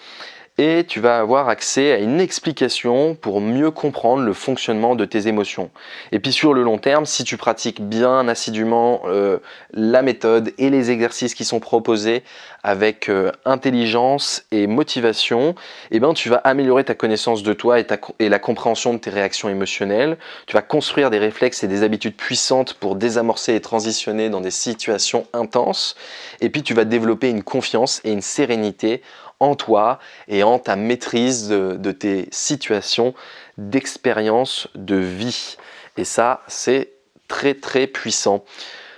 et 0.59 0.85
tu 0.89 1.01
vas 1.01 1.19
avoir 1.19 1.49
accès 1.49 1.93
à 1.93 1.99
une 1.99 2.21
explication 2.21 3.15
pour 3.15 3.41
mieux 3.41 3.71
comprendre 3.71 4.23
le 4.23 4.33
fonctionnement 4.33 4.95
de 4.95 5.05
tes 5.05 5.29
émotions. 5.29 5.71
Et 6.13 6.19
puis 6.19 6.33
sur 6.33 6.55
le 6.55 6.63
long 6.63 6.79
terme, 6.79 7.05
si 7.05 7.25
tu 7.25 7.37
pratiques 7.37 7.83
bien 7.83 8.27
assidûment 8.29 9.03
euh, 9.07 9.39
la 9.73 10.03
méthode 10.03 10.53
et 10.57 10.71
les 10.71 10.91
exercices 10.91 11.35
qui 11.35 11.45
sont 11.45 11.61
proposés 11.61 12.23
avec 12.63 13.09
euh, 13.09 13.31
intelligence 13.45 14.45
et 14.51 14.67
motivation, 14.67 15.55
eh 15.91 16.01
ben, 16.01 16.15
tu 16.15 16.31
vas 16.31 16.39
améliorer 16.39 16.85
ta 16.85 16.95
connaissance 16.95 17.43
de 17.43 17.53
toi 17.53 17.79
et, 17.79 17.87
et 18.19 18.29
la 18.29 18.39
compréhension 18.39 18.95
de 18.95 18.99
tes 18.99 19.11
réactions 19.11 19.49
émotionnelles. 19.49 20.17
Tu 20.47 20.55
vas 20.55 20.63
construire 20.63 21.11
des 21.11 21.19
réflexes 21.19 21.63
et 21.65 21.69
des 21.69 21.83
habitudes 21.83 22.17
puissantes 22.17 22.75
pour 22.75 22.97
désamorcer 22.97 23.55
et 23.55 23.61
transitionner 23.61 24.31
dans 24.31 24.41
des 24.41 24.51
situations 24.51 25.27
intenses. 25.33 25.97
Et 26.41 26.49
puis 26.49 26.63
tu 26.63 26.75
vas 26.75 26.85
développer 26.85 27.29
une 27.29 27.43
confiance 27.43 28.01
et 28.05 28.11
une 28.11 28.23
sérénité 28.23 29.03
en 29.41 29.55
toi 29.55 29.99
et 30.29 30.43
en 30.43 30.59
ta 30.59 30.77
maîtrise 30.77 31.49
de, 31.49 31.93
tes 31.93 32.29
situations 32.31 33.15
d'expérience 33.59 34.69
de 34.75 34.97
vie. 34.97 35.57
Et 35.97 36.05
ça, 36.05 36.43
c'est 36.47 36.93
très 37.29 37.55
très 37.55 37.87
puissant. 37.87 38.45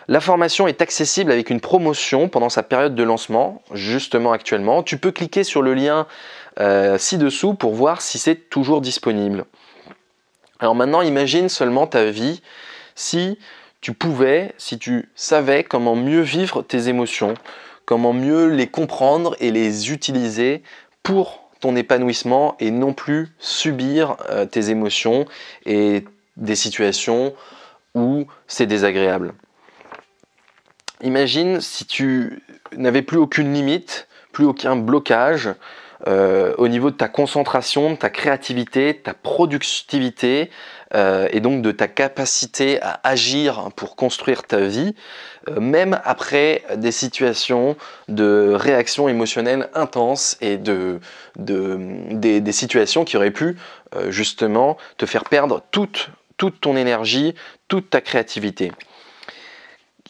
La 0.08 0.20
formation 0.20 0.66
est 0.66 0.80
accessible 0.80 1.30
avec 1.30 1.50
une 1.50 1.60
promotion 1.60 2.28
pendant 2.28 2.48
sa 2.48 2.62
période 2.62 2.94
de 2.94 3.02
lancement, 3.02 3.62
justement 3.74 4.32
actuellement. 4.32 4.82
Tu 4.82 4.96
peux 4.96 5.12
cliquer 5.12 5.44
sur 5.44 5.60
le 5.60 5.74
lien 5.74 6.06
euh, 6.60 6.96
ci-dessous 6.96 7.54
pour 7.54 7.74
voir 7.74 8.00
si 8.00 8.18
c'est 8.18 8.48
toujours 8.48 8.80
disponible. 8.80 9.44
Alors 10.60 10.74
maintenant, 10.74 11.02
imagine 11.02 11.48
seulement 11.48 11.86
ta 11.86 12.06
vie 12.06 12.42
si 12.94 13.38
tu 13.80 13.92
pouvais, 13.92 14.54
si 14.58 14.78
tu 14.78 15.08
savais 15.14 15.62
comment 15.62 15.94
mieux 15.94 16.22
vivre 16.22 16.62
tes 16.62 16.88
émotions, 16.88 17.34
comment 17.88 18.12
mieux 18.12 18.48
les 18.48 18.66
comprendre 18.66 19.34
et 19.40 19.50
les 19.50 19.90
utiliser 19.90 20.62
pour 21.02 21.48
ton 21.58 21.74
épanouissement 21.74 22.54
et 22.60 22.70
non 22.70 22.92
plus 22.92 23.28
subir 23.38 24.18
euh, 24.28 24.44
tes 24.44 24.68
émotions 24.68 25.24
et 25.64 26.04
des 26.36 26.54
situations 26.54 27.32
où 27.94 28.26
c'est 28.46 28.66
désagréable. 28.66 29.32
Imagine 31.00 31.62
si 31.62 31.86
tu 31.86 32.42
n'avais 32.76 33.00
plus 33.00 33.16
aucune 33.16 33.54
limite, 33.54 34.06
plus 34.32 34.44
aucun 34.44 34.76
blocage 34.76 35.48
euh, 36.06 36.54
au 36.58 36.68
niveau 36.68 36.90
de 36.90 36.96
ta 36.96 37.08
concentration, 37.08 37.90
de 37.90 37.96
ta 37.96 38.08
créativité, 38.08 38.92
de 38.92 38.98
ta 38.98 39.14
productivité 39.14 40.50
euh, 40.94 41.28
et 41.32 41.40
donc 41.40 41.60
de 41.60 41.72
ta 41.72 41.88
capacité 41.88 42.80
à 42.82 43.00
agir 43.02 43.70
pour 43.74 43.96
construire 43.96 44.44
ta 44.44 44.60
vie, 44.60 44.94
euh, 45.48 45.58
même 45.60 46.00
après 46.04 46.62
des 46.76 46.92
situations 46.92 47.76
de 48.06 48.52
réaction 48.54 49.08
émotionnelle 49.08 49.70
intense 49.74 50.36
et 50.40 50.56
de, 50.56 51.00
des, 51.36 52.52
situations 52.52 53.04
qui 53.04 53.16
auraient 53.16 53.30
pu 53.30 53.56
justement 54.08 54.76
te 54.98 55.06
faire 55.06 55.24
perdre 55.24 55.62
toute 55.70 56.10
ton 56.60 56.76
énergie, 56.76 57.34
toute 57.66 57.90
ta 57.90 58.00
créativité. 58.00 58.72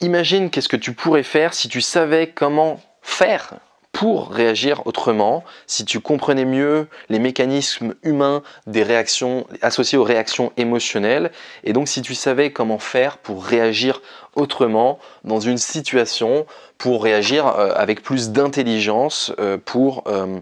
Imagine 0.00 0.50
qu'est-ce 0.50 0.68
que 0.68 0.76
tu 0.76 0.92
pourrais 0.92 1.22
faire 1.22 1.54
si 1.54 1.68
tu 1.68 1.80
savais 1.80 2.28
comment 2.28 2.80
faire 3.02 3.54
pour 3.98 4.30
réagir 4.30 4.86
autrement, 4.86 5.42
si 5.66 5.84
tu 5.84 5.98
comprenais 5.98 6.44
mieux 6.44 6.86
les 7.08 7.18
mécanismes 7.18 7.96
humains 8.04 8.44
des 8.68 8.84
réactions 8.84 9.44
associées 9.60 9.98
aux 9.98 10.04
réactions 10.04 10.52
émotionnelles, 10.56 11.32
et 11.64 11.72
donc 11.72 11.88
si 11.88 12.00
tu 12.00 12.14
savais 12.14 12.52
comment 12.52 12.78
faire 12.78 13.18
pour 13.18 13.44
réagir 13.44 14.00
autrement 14.36 15.00
dans 15.24 15.40
une 15.40 15.58
situation, 15.58 16.46
pour 16.78 17.02
réagir 17.02 17.48
euh, 17.48 17.72
avec 17.74 18.04
plus 18.04 18.30
d'intelligence 18.30 19.32
euh, 19.40 19.58
pour 19.58 20.04
euh, 20.06 20.38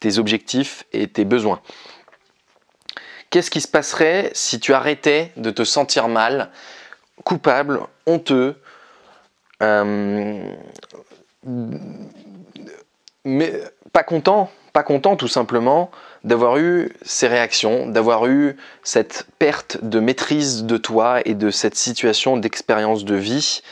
tes 0.00 0.16
objectifs 0.16 0.84
et 0.94 1.06
tes 1.06 1.26
besoins. 1.26 1.60
Qu'est-ce 3.28 3.50
qui 3.50 3.60
se 3.60 3.68
passerait 3.68 4.30
si 4.32 4.58
tu 4.58 4.72
arrêtais 4.72 5.32
de 5.36 5.50
te 5.50 5.64
sentir 5.64 6.08
mal, 6.08 6.50
coupable, 7.24 7.78
honteux, 8.06 8.56
mais 13.26 13.60
pas 13.92 14.04
content, 14.04 14.50
pas 14.72 14.84
content 14.84 15.16
tout 15.16 15.28
simplement 15.28 15.90
d'avoir 16.22 16.58
eu 16.58 16.92
ces 17.02 17.26
réactions, 17.26 17.86
d'avoir 17.88 18.26
eu 18.26 18.56
cette 18.84 19.26
perte 19.38 19.78
de 19.82 19.98
maîtrise 20.00 20.64
de 20.64 20.76
toi 20.76 21.20
et 21.24 21.34
de 21.34 21.50
cette 21.50 21.74
situation 21.74 22.36
d'expérience 22.36 23.04
de 23.04 23.16
vie 23.16 23.62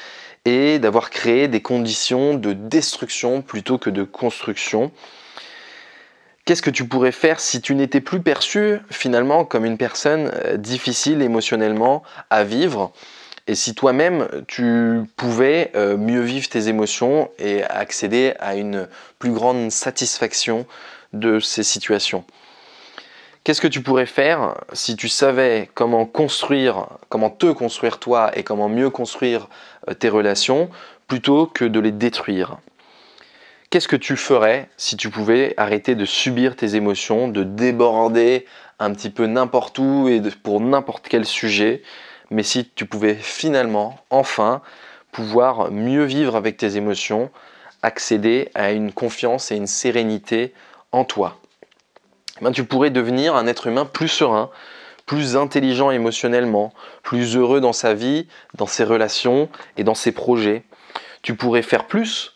et 0.45 0.79
d'avoir 0.81 1.11
créé 1.11 1.47
des 1.47 1.63
conditions 1.63 2.35
de 2.35 2.53
destruction 2.53 3.43
plutôt 3.43 3.79
que 3.79 3.91
de 3.91 4.03
construction. 4.03 4.91
Qu'est-ce 6.45 6.61
que 6.61 6.71
tu 6.71 6.87
pourrais 6.87 7.13
faire 7.13 7.39
si 7.39 7.61
tu 7.63 7.77
n'étais 7.77 8.01
plus 8.01 8.21
perçu 8.21 8.81
finalement 8.91 9.45
comme 9.45 9.65
une 9.65 9.79
personne 9.79 10.31
euh, 10.45 10.57
difficile 10.57 11.23
émotionnellement 11.23 12.03
à 12.29 12.45
vivre? 12.45 12.93
Et 13.47 13.55
si 13.55 13.75
toi-même, 13.75 14.27
tu 14.49 15.03
pouvais 15.17 15.71
euh, 15.75 15.99
mieux 15.99 16.23
vivre 16.23 16.49
tes 16.49 16.69
émotions 16.69 17.31
et 17.39 17.63
accéder 17.65 18.33
à 18.41 18.55
une 18.55 18.89
plus 19.19 19.33
grande 19.33 19.71
satisfaction 19.71 20.67
de 21.13 21.41
ces 21.41 21.63
situations? 21.63 22.25
Qu'est-ce 23.45 23.61
que 23.61 23.69
tu 23.69 23.83
pourrais 23.83 24.07
faire 24.07 24.55
si 24.73 24.97
tu 24.97 25.11
savais 25.11 25.69
comment 25.75 26.07
construire, 26.07 26.87
comment 27.11 27.29
te 27.29 27.53
construire 27.53 27.99
toi 27.99 28.31
et 28.35 28.43
comment 28.43 28.71
mieux 28.71 28.89
construire 28.89 29.49
euh, 29.91 29.95
tes 29.95 30.09
relations 30.09 30.71
plutôt 31.07 31.47
que 31.47 31.67
de 31.67 31.81
les 31.81 31.93
détruire? 31.93 32.57
Qu'est-ce 33.69 33.89
que 33.89 33.97
tu 33.97 34.17
ferais 34.17 34.71
si 34.79 34.97
tu 34.97 35.11
pouvais 35.11 35.53
arrêter 35.59 35.95
de 35.95 36.07
subir 36.07 36.57
tes 36.57 36.77
émotions, 36.77 37.29
de 37.29 37.45
déborder 37.45 38.47
un 38.79 38.95
petit 38.95 39.11
peu 39.11 39.27
n'importe 39.27 39.79
où 39.79 40.09
et 40.09 40.23
pour 40.43 40.63
n'importe 40.63 41.09
quel 41.09 41.27
sujet 41.27 41.83
mais 42.31 42.43
si 42.43 42.69
tu 42.75 42.87
pouvais 42.87 43.15
finalement, 43.15 43.99
enfin, 44.11 44.63
pouvoir 45.13 45.71
mieux 45.71 46.05
vivre 46.05 46.37
avec 46.37 46.57
tes 46.57 46.77
émotions, 46.77 47.31
accéder 47.83 48.51
à 48.55 48.73
une 48.73 48.93
confiance 48.93 49.53
et 49.53 49.57
une 49.57 49.67
sérénité 49.67 50.55
en 50.91 51.05
toi. 51.05 51.39
Eh 52.41 52.45
ben, 52.45 52.51
tu 52.51 52.65
pourrais 52.65 52.91
devenir 52.91 53.37
un 53.37 53.47
être 53.47 53.67
humain 53.67 53.85
plus 53.85 54.09
serein, 54.09 54.51
plus 55.07 55.37
intelligent 55.37 55.91
émotionnellement, 55.91 56.73
plus 57.03 57.37
heureux 57.37 57.61
dans 57.61 57.73
sa 57.73 57.95
vie, 57.95 58.27
dans 58.55 58.67
ses 58.67 58.85
relations 58.85 59.49
et 59.77 59.85
dans 59.85 59.95
ses 59.95 60.13
projets. 60.13 60.65
Tu 61.23 61.37
pourrais 61.37 61.63
faire 61.63 61.87
plus, 61.87 62.33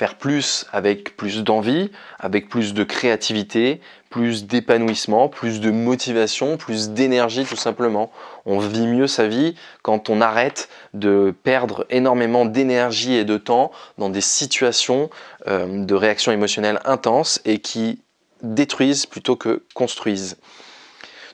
faire 0.00 0.14
plus 0.14 0.64
avec 0.72 1.14
plus 1.14 1.44
d'envie, 1.44 1.90
avec 2.18 2.48
plus 2.48 2.72
de 2.72 2.84
créativité, 2.84 3.82
plus 4.08 4.46
d'épanouissement, 4.46 5.28
plus 5.28 5.60
de 5.60 5.70
motivation, 5.70 6.56
plus 6.56 6.88
d'énergie 6.88 7.44
tout 7.44 7.54
simplement. 7.54 8.10
On 8.46 8.60
vit 8.60 8.86
mieux 8.86 9.06
sa 9.06 9.28
vie 9.28 9.56
quand 9.82 10.08
on 10.08 10.22
arrête 10.22 10.70
de 10.94 11.34
perdre 11.42 11.84
énormément 11.90 12.46
d'énergie 12.46 13.12
et 13.12 13.26
de 13.26 13.36
temps 13.36 13.72
dans 13.98 14.08
des 14.08 14.22
situations 14.22 15.10
euh, 15.48 15.84
de 15.84 15.94
réaction 15.94 16.32
émotionnelle 16.32 16.80
intenses 16.86 17.42
et 17.44 17.58
qui 17.58 18.00
détruisent 18.42 19.04
plutôt 19.04 19.36
que 19.36 19.64
construisent. 19.74 20.38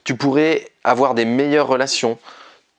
Tu 0.03 0.17
pourrais 0.17 0.67
avoir 0.83 1.13
des 1.13 1.23
meilleures 1.23 1.67
relations, 1.67 2.19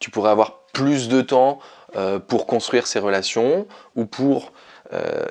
tu 0.01 0.11
pourrais 0.11 0.33
avoir 0.33 0.65
plus 0.75 1.09
de 1.09 1.23
temps 1.23 1.61
euh, 1.97 2.19
pour 2.19 2.47
construire 2.47 2.87
ces 2.87 2.99
relations 2.99 3.67
ou 3.97 4.05
pour 4.05 4.53
euh, 4.93 5.25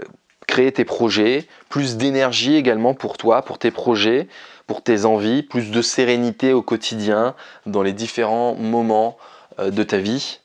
créer 0.47 0.71
tes 0.71 0.85
projets, 0.85 1.45
plus 1.69 1.97
d'énergie 1.97 2.55
également 2.55 2.93
pour 2.93 3.17
toi, 3.17 3.43
pour 3.43 3.59
tes 3.59 3.71
projets, 3.71 4.27
pour 4.65 4.81
tes 4.81 5.05
envies, 5.05 5.43
plus 5.43 5.71
de 5.71 5.81
sérénité 5.81 6.53
au 6.53 6.61
quotidien, 6.61 7.35
dans 7.65 7.83
les 7.83 7.93
différents 7.93 8.55
moments 8.55 9.17
euh, 9.59 9.69
de 9.69 9.83
ta 9.83 9.97
vie. 9.97 10.39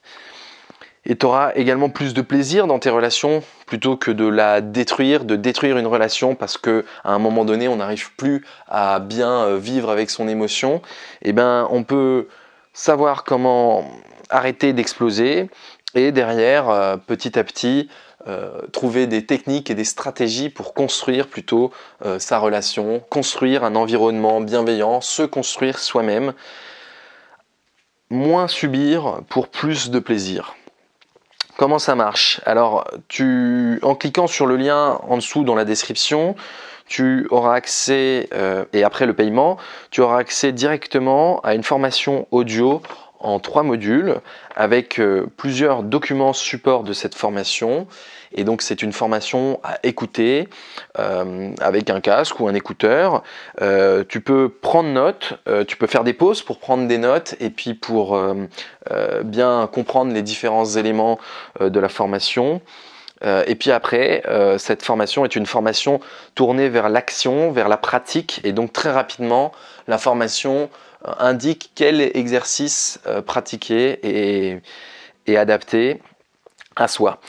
Et 1.04 1.16
tu 1.16 1.26
auras 1.26 1.52
également 1.56 1.90
plus 1.90 2.14
de 2.14 2.22
plaisir 2.22 2.68
dans 2.68 2.78
tes 2.78 2.90
relations 2.90 3.42
plutôt 3.66 3.96
que 3.96 4.12
de 4.12 4.26
la 4.26 4.60
détruire, 4.60 5.24
de 5.24 5.34
détruire 5.34 5.76
une 5.76 5.86
relation 5.86 6.36
parce 6.36 6.58
que 6.58 6.84
à 7.02 7.12
un 7.12 7.18
moment 7.18 7.44
donné 7.44 7.66
on 7.66 7.76
n'arrive 7.76 8.14
plus 8.14 8.44
à 8.68 9.00
bien 9.00 9.30
euh, 9.30 9.58
vivre 9.58 9.90
avec 9.90 10.10
son 10.10 10.28
émotion. 10.28 10.80
Eh 11.22 11.32
ben 11.32 11.66
on 11.70 11.82
peut 11.82 12.28
savoir 12.72 13.24
comment 13.24 13.90
arrêter 14.30 14.72
d'exploser 14.72 15.50
et 15.94 16.12
derrière 16.12 16.70
euh, 16.70 16.96
petit 16.96 17.36
à 17.36 17.42
petit 17.42 17.88
trouver 18.72 19.06
des 19.06 19.26
techniques 19.26 19.70
et 19.70 19.74
des 19.74 19.84
stratégies 19.84 20.48
pour 20.48 20.74
construire 20.74 21.26
plutôt 21.28 21.72
euh, 22.04 22.18
sa 22.18 22.38
relation, 22.38 23.00
construire 23.10 23.64
un 23.64 23.74
environnement 23.74 24.40
bienveillant, 24.40 25.00
se 25.00 25.22
construire 25.22 25.78
soi-même, 25.78 26.32
moins 28.10 28.48
subir 28.48 29.20
pour 29.28 29.48
plus 29.48 29.90
de 29.90 29.98
plaisir. 29.98 30.54
Comment 31.56 31.78
ça 31.78 31.94
marche? 31.94 32.40
Alors, 32.46 32.86
tu, 33.08 33.78
en 33.82 33.94
cliquant 33.94 34.26
sur 34.26 34.46
le 34.46 34.56
lien 34.56 34.98
en 35.08 35.16
dessous 35.16 35.44
dans 35.44 35.54
la 35.54 35.64
description, 35.64 36.34
tu 36.86 37.26
auras 37.30 37.54
accès, 37.54 38.28
euh, 38.34 38.64
et 38.72 38.84
après 38.84 39.06
le 39.06 39.14
paiement, 39.14 39.56
tu 39.90 40.00
auras 40.00 40.18
accès 40.18 40.52
directement 40.52 41.40
à 41.40 41.54
une 41.54 41.62
formation 41.62 42.26
audio 42.30 42.82
en 43.22 43.38
trois 43.38 43.62
modules 43.62 44.16
avec 44.56 44.98
euh, 44.98 45.26
plusieurs 45.36 45.82
documents 45.82 46.32
support 46.32 46.82
de 46.84 46.92
cette 46.92 47.14
formation. 47.14 47.86
Et 48.34 48.44
donc 48.44 48.62
c'est 48.62 48.82
une 48.82 48.92
formation 48.92 49.60
à 49.62 49.78
écouter 49.82 50.48
euh, 50.98 51.50
avec 51.60 51.90
un 51.90 52.00
casque 52.00 52.40
ou 52.40 52.48
un 52.48 52.54
écouteur. 52.54 53.22
tu 54.08 54.20
peux 54.20 54.48
prendre 54.48 54.88
note, 54.88 55.34
tu 55.68 55.76
peux 55.76 55.86
faire 55.86 56.02
des 56.02 56.14
pauses 56.14 56.42
pour 56.42 56.58
prendre 56.58 56.88
des 56.88 56.98
notes 56.98 57.34
et 57.40 57.50
puis 57.50 57.74
pour 57.74 58.18
bien 59.24 59.68
comprendre 59.70 60.14
les 60.14 60.22
différents 60.22 60.64
éléments 60.64 61.18
de 61.60 61.78
la 61.78 61.90
formation. 61.90 62.62
Euh, 63.24 63.44
et 63.46 63.54
puis 63.54 63.70
après, 63.70 64.22
euh, 64.26 64.58
cette 64.58 64.82
formation 64.82 65.24
est 65.24 65.36
une 65.36 65.46
formation 65.46 66.00
tournée 66.34 66.68
vers 66.68 66.88
l'action, 66.88 67.52
vers 67.52 67.68
la 67.68 67.76
pratique, 67.76 68.40
et 68.44 68.52
donc 68.52 68.72
très 68.72 68.90
rapidement, 68.90 69.52
la 69.86 69.98
formation 69.98 70.64
euh, 70.64 70.66
indique 71.04 71.72
quel 71.74 72.00
exercice 72.16 73.00
pratiquer 73.26 73.98
et, 74.02 74.60
et 75.26 75.36
adapter 75.36 76.00
à 76.76 76.88
soi. 76.88 77.20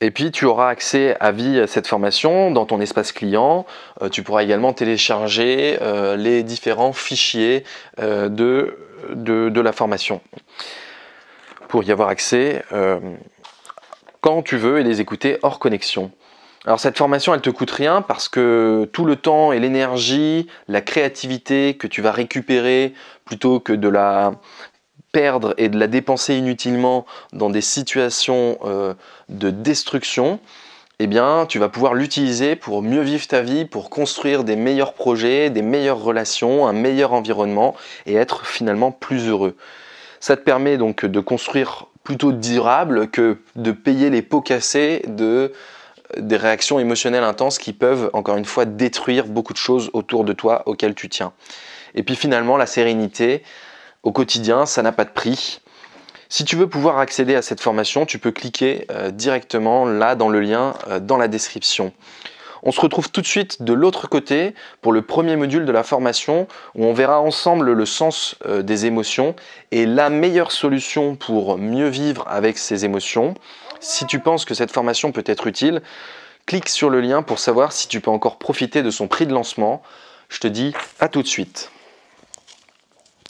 Et 0.00 0.10
puis 0.10 0.32
tu 0.32 0.46
auras 0.46 0.68
accès 0.68 1.16
à 1.20 1.30
vie 1.30 1.60
à 1.60 1.66
cette 1.66 1.86
formation 1.86 2.50
dans 2.50 2.66
ton 2.66 2.80
espace 2.80 3.12
client. 3.12 3.66
tu 4.10 4.22
pourras 4.22 4.42
également 4.42 4.72
télécharger 4.72 5.78
les 6.16 6.42
différents 6.42 6.92
fichiers 6.92 7.62
de, 7.98 8.76
de, 9.10 9.60
la 9.60 9.72
formation 9.72 10.20
pour 11.68 11.84
y 11.84 11.92
avoir 11.92 12.08
accès 12.08 12.64
quand 14.22 14.42
tu 14.42 14.56
veux 14.56 14.78
et 14.78 14.84
les 14.84 15.00
écouter 15.00 15.38
hors 15.42 15.58
connexion. 15.58 16.10
Alors 16.64 16.78
cette 16.78 16.96
formation, 16.96 17.34
elle 17.34 17.40
te 17.40 17.50
coûte 17.50 17.72
rien 17.72 18.02
parce 18.02 18.28
que 18.28 18.88
tout 18.92 19.04
le 19.04 19.16
temps 19.16 19.52
et 19.52 19.58
l'énergie, 19.58 20.46
la 20.68 20.80
créativité 20.80 21.76
que 21.76 21.88
tu 21.88 22.02
vas 22.02 22.12
récupérer 22.12 22.94
plutôt 23.24 23.58
que 23.58 23.72
de 23.72 23.88
la 23.88 24.34
perdre 25.10 25.54
et 25.58 25.68
de 25.68 25.78
la 25.78 25.88
dépenser 25.88 26.36
inutilement 26.36 27.04
dans 27.32 27.50
des 27.50 27.60
situations 27.60 28.58
euh, 28.64 28.94
de 29.28 29.50
destruction, 29.50 30.38
eh 31.00 31.08
bien, 31.08 31.46
tu 31.48 31.58
vas 31.58 31.68
pouvoir 31.68 31.94
l'utiliser 31.94 32.54
pour 32.54 32.80
mieux 32.80 33.00
vivre 33.00 33.26
ta 33.26 33.40
vie, 33.40 33.64
pour 33.64 33.90
construire 33.90 34.44
des 34.44 34.54
meilleurs 34.54 34.94
projets, 34.94 35.50
des 35.50 35.62
meilleures 35.62 36.00
relations, 36.00 36.68
un 36.68 36.72
meilleur 36.72 37.12
environnement 37.12 37.74
et 38.06 38.14
être 38.14 38.46
finalement 38.46 38.92
plus 38.92 39.28
heureux. 39.28 39.56
Ça 40.20 40.36
te 40.36 40.42
permet 40.42 40.78
donc 40.78 41.04
de 41.04 41.20
construire 41.20 41.86
plutôt 42.04 42.30
durable 42.30 43.08
que 43.08 43.38
de 43.56 43.72
payer 43.72 44.10
les 44.10 44.22
pots 44.22 44.40
cassés 44.40 45.02
de 45.08 45.52
des 46.18 46.36
réactions 46.36 46.78
émotionnelles 46.78 47.24
intenses 47.24 47.58
qui 47.58 47.72
peuvent, 47.72 48.10
encore 48.12 48.36
une 48.36 48.44
fois, 48.44 48.64
détruire 48.64 49.26
beaucoup 49.26 49.52
de 49.52 49.58
choses 49.58 49.90
autour 49.92 50.24
de 50.24 50.32
toi 50.32 50.62
auxquelles 50.66 50.94
tu 50.94 51.08
tiens. 51.08 51.32
Et 51.94 52.02
puis 52.02 52.16
finalement, 52.16 52.56
la 52.56 52.66
sérénité 52.66 53.42
au 54.02 54.12
quotidien, 54.12 54.66
ça 54.66 54.82
n'a 54.82 54.92
pas 54.92 55.04
de 55.04 55.10
prix. 55.10 55.60
Si 56.28 56.44
tu 56.44 56.56
veux 56.56 56.66
pouvoir 56.66 56.98
accéder 56.98 57.34
à 57.34 57.42
cette 57.42 57.60
formation, 57.60 58.06
tu 58.06 58.18
peux 58.18 58.32
cliquer 58.32 58.86
euh, 58.90 59.10
directement 59.10 59.84
là 59.84 60.14
dans 60.14 60.30
le 60.30 60.40
lien 60.40 60.74
euh, 60.88 60.98
dans 60.98 61.18
la 61.18 61.28
description. 61.28 61.92
On 62.62 62.70
se 62.70 62.80
retrouve 62.80 63.10
tout 63.10 63.20
de 63.20 63.26
suite 63.26 63.62
de 63.62 63.72
l'autre 63.72 64.08
côté 64.08 64.54
pour 64.80 64.92
le 64.92 65.02
premier 65.02 65.36
module 65.36 65.66
de 65.66 65.72
la 65.72 65.82
formation 65.82 66.46
où 66.74 66.84
on 66.86 66.92
verra 66.92 67.20
ensemble 67.20 67.72
le 67.72 67.86
sens 67.86 68.36
euh, 68.46 68.62
des 68.62 68.86
émotions 68.86 69.34
et 69.72 69.84
la 69.84 70.10
meilleure 70.10 70.52
solution 70.52 71.16
pour 71.16 71.58
mieux 71.58 71.88
vivre 71.88 72.24
avec 72.28 72.56
ces 72.56 72.84
émotions. 72.84 73.34
Si 73.82 74.06
tu 74.06 74.20
penses 74.20 74.44
que 74.44 74.54
cette 74.54 74.70
formation 74.70 75.10
peut 75.10 75.24
être 75.26 75.48
utile, 75.48 75.82
clique 76.46 76.68
sur 76.68 76.88
le 76.88 77.00
lien 77.00 77.22
pour 77.22 77.40
savoir 77.40 77.72
si 77.72 77.88
tu 77.88 78.00
peux 78.00 78.12
encore 78.12 78.38
profiter 78.38 78.80
de 78.84 78.92
son 78.92 79.08
prix 79.08 79.26
de 79.26 79.34
lancement. 79.34 79.82
Je 80.28 80.38
te 80.38 80.46
dis 80.46 80.72
à 81.00 81.08
tout 81.08 81.20
de 81.20 81.26
suite. 81.26 81.71